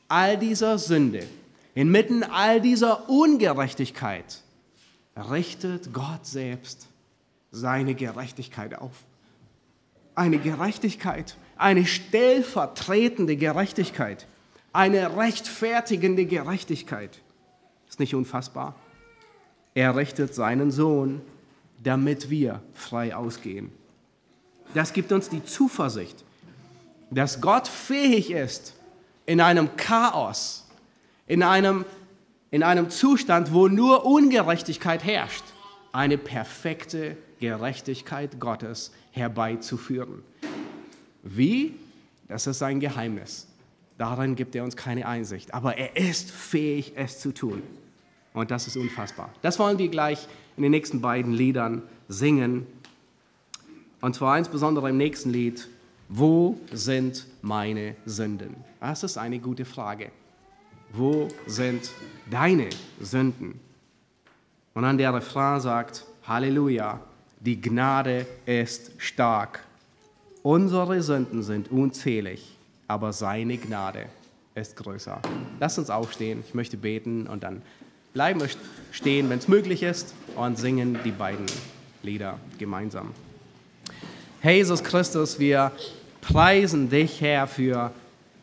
all 0.07 0.35
dieser 0.35 0.79
Sünde, 0.79 1.27
inmitten 1.75 2.23
all 2.23 2.59
dieser 2.59 3.07
Ungerechtigkeit, 3.07 4.41
richtet 5.15 5.93
Gott 5.93 6.25
selbst 6.25 6.87
seine 7.51 7.93
Gerechtigkeit 7.93 8.73
auf. 8.73 8.93
Eine 10.15 10.39
Gerechtigkeit, 10.39 11.37
eine 11.55 11.85
stellvertretende 11.85 13.37
Gerechtigkeit, 13.37 14.25
eine 14.71 15.15
rechtfertigende 15.15 16.25
Gerechtigkeit. 16.25 17.19
Ist 17.87 17.99
nicht 17.99 18.15
unfassbar? 18.15 18.73
Er 19.75 19.95
richtet 19.95 20.33
seinen 20.33 20.71
Sohn, 20.71 21.21
damit 21.83 22.31
wir 22.31 22.63
frei 22.73 23.15
ausgehen. 23.15 23.71
Das 24.73 24.93
gibt 24.93 25.11
uns 25.11 25.29
die 25.29 25.43
Zuversicht, 25.43 26.23
dass 27.11 27.41
Gott 27.41 27.67
fähig 27.67 28.31
ist, 28.31 28.73
in 29.25 29.39
einem 29.39 29.75
Chaos, 29.77 30.67
in 31.27 31.43
einem, 31.43 31.85
in 32.51 32.63
einem 32.63 32.89
Zustand, 32.89 33.53
wo 33.53 33.67
nur 33.67 34.05
Ungerechtigkeit 34.05 35.03
herrscht, 35.03 35.43
eine 35.91 36.17
perfekte 36.17 37.15
Gerechtigkeit 37.39 38.39
Gottes 38.39 38.91
herbeizuführen. 39.11 40.23
Wie? 41.21 41.75
Das 42.27 42.47
ist 42.47 42.59
sein 42.59 42.79
Geheimnis. 42.79 43.47
Darin 43.97 44.35
gibt 44.35 44.55
er 44.55 44.63
uns 44.63 44.75
keine 44.75 45.07
Einsicht. 45.07 45.53
Aber 45.53 45.77
er 45.77 45.95
ist 45.95 46.31
fähig, 46.31 46.93
es 46.95 47.19
zu 47.19 47.31
tun. 47.31 47.61
Und 48.33 48.49
das 48.49 48.67
ist 48.67 48.75
unfassbar. 48.75 49.29
Das 49.41 49.59
wollen 49.59 49.77
wir 49.77 49.87
gleich 49.89 50.27
in 50.57 50.63
den 50.63 50.71
nächsten 50.71 51.01
beiden 51.01 51.33
Liedern 51.33 51.83
singen. 52.07 52.65
Und 54.03 54.15
zwar 54.15 54.37
insbesondere 54.37 54.89
im 54.89 54.97
nächsten 54.97 55.29
Lied, 55.29 55.69
wo 56.09 56.59
sind 56.73 57.25
meine 57.41 57.95
Sünden? 58.05 58.53
Das 58.81 59.01
ist 59.01 59.17
eine 59.17 59.39
gute 59.39 59.63
Frage. 59.63 60.11
Wo 60.91 61.29
sind 61.47 61.89
deine 62.29 62.67
Sünden? 62.99 63.61
Und 64.73 64.83
dann 64.83 64.97
der 64.97 65.13
Refrain 65.13 65.61
sagt, 65.61 66.05
Halleluja, 66.27 66.99
die 67.39 67.61
Gnade 67.61 68.27
ist 68.45 68.91
stark. 68.97 69.63
Unsere 70.41 71.01
Sünden 71.01 71.41
sind 71.41 71.71
unzählig, 71.71 72.57
aber 72.89 73.13
seine 73.13 73.57
Gnade 73.57 74.07
ist 74.53 74.75
größer. 74.75 75.21
Lass 75.61 75.77
uns 75.77 75.89
aufstehen, 75.89 76.43
ich 76.45 76.53
möchte 76.53 76.75
beten 76.75 77.25
und 77.25 77.43
dann 77.43 77.61
bleiben 78.13 78.41
wir 78.41 78.49
stehen, 78.91 79.29
wenn 79.29 79.39
es 79.39 79.47
möglich 79.47 79.81
ist, 79.81 80.13
und 80.35 80.59
singen 80.59 80.99
die 81.05 81.11
beiden 81.11 81.45
Lieder 82.01 82.37
gemeinsam. 82.59 83.13
Jesus 84.43 84.83
Christus, 84.83 85.39
wir 85.39 85.71
preisen 86.19 86.89
dich, 86.89 87.21
Herr, 87.21 87.47
für 87.47 87.93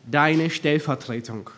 deine 0.09 0.49
Stellvertretung. 0.49 1.51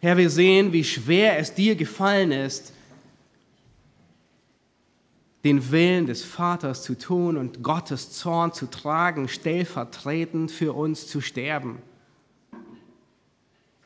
Herr, 0.00 0.16
wir 0.16 0.28
sehen, 0.30 0.72
wie 0.72 0.82
schwer 0.82 1.38
es 1.38 1.54
dir 1.54 1.76
gefallen 1.76 2.32
ist, 2.32 2.72
den 5.44 5.70
Willen 5.70 6.06
des 6.06 6.24
Vaters 6.24 6.82
zu 6.82 6.98
tun 6.98 7.36
und 7.36 7.62
Gottes 7.62 8.10
Zorn 8.10 8.52
zu 8.52 8.66
tragen, 8.66 9.28
stellvertretend 9.28 10.50
für 10.50 10.72
uns 10.72 11.06
zu 11.06 11.20
sterben. 11.20 11.78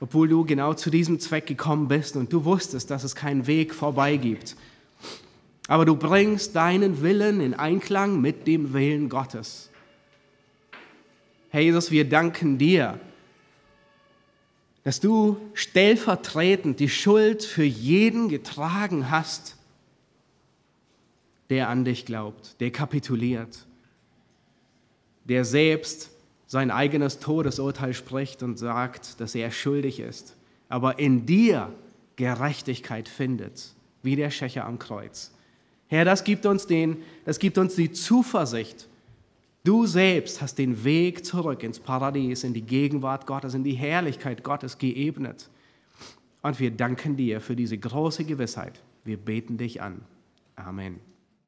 Obwohl 0.01 0.26
du 0.26 0.47
genau 0.47 0.72
zu 0.72 0.89
diesem 0.89 1.20
Zweck 1.20 1.47
gekommen 1.47 1.89
bist 1.89 2.16
und 2.16 2.33
du 2.33 2.47
wusstest, 2.47 2.91
dass 2.91 3.05
es 3.05 3.14
keinen 3.14 3.47
Weg 3.47 3.74
vorbei 3.74 4.16
gibt. 4.16 4.57
Aber 5.71 5.85
du 5.85 5.95
bringst 5.95 6.57
deinen 6.57 7.01
Willen 7.01 7.41
in 7.41 7.55
Einklang 7.55 8.21
mit 8.21 8.49
dem 8.49 8.73
Willen 8.73 9.09
Gottes. 9.09 9.71
Herr 11.51 11.61
Jesus, 11.61 11.93
wir 11.93 12.09
danken 12.09 12.59
dir, 12.59 12.99
dass 14.83 14.99
du 14.99 15.37
stellvertretend 15.55 16.81
die 16.81 16.89
Schuld 16.89 17.45
für 17.45 17.62
jeden 17.62 18.29
getragen 18.29 19.12
hast, 19.12 19.59
der 21.51 21.68
an 21.68 21.85
dich 21.85 22.05
glaubt, 22.05 22.61
der 22.61 22.73
kapituliert, 22.73 23.64
der 25.23 25.45
selbst 25.45 26.11
sein 26.49 26.73
eigenes 26.73 27.21
Todesurteil 27.21 27.95
spricht 27.95 28.43
und 28.43 28.59
sagt, 28.59 29.21
dass 29.21 29.37
er 29.37 29.53
schuldig 29.53 30.01
ist, 30.01 30.35
aber 30.68 30.99
in 30.99 31.27
dir 31.27 31.73
Gerechtigkeit 32.16 33.09
findet, 33.09 33.73
wie 34.03 34.16
der 34.16 34.33
Schächer 34.33 34.64
am 34.64 34.81
Kreuz. 34.81 35.31
Herr, 35.91 36.07
das 36.07 36.24
gibt 36.24 36.47
uns, 36.47 36.66
den, 36.66 37.03
das 37.26 37.38
gibt 37.38 37.59
uns 37.59 37.74
die 37.74 37.93
Zuversicht, 37.93 38.88
Du 39.62 39.84
selbst 39.84 40.41
hast 40.41 40.57
den 40.57 40.84
Weg 40.84 41.24
zurück 41.24 41.62
ins 41.62 41.78
Paradies, 41.78 42.45
in 42.45 42.55
die 42.55 42.62
Gegenwart 42.62 43.26
Gottes, 43.26 43.53
in 43.53 43.62
die 43.62 43.74
Herrlichkeit 43.74 44.43
Gottes 44.43 44.78
geebnet. 44.78 45.51
Und 46.41 46.59
wir 46.59 46.70
danken 46.70 47.16
dir 47.16 47.43
für 47.43 47.55
diese 47.55 47.76
große 47.76 48.24
Gewissheit. 48.24 48.80
Wir 49.05 49.18
beten 49.18 49.59
dich 49.59 49.82
an. 49.82 50.01
Amen. 50.57 51.10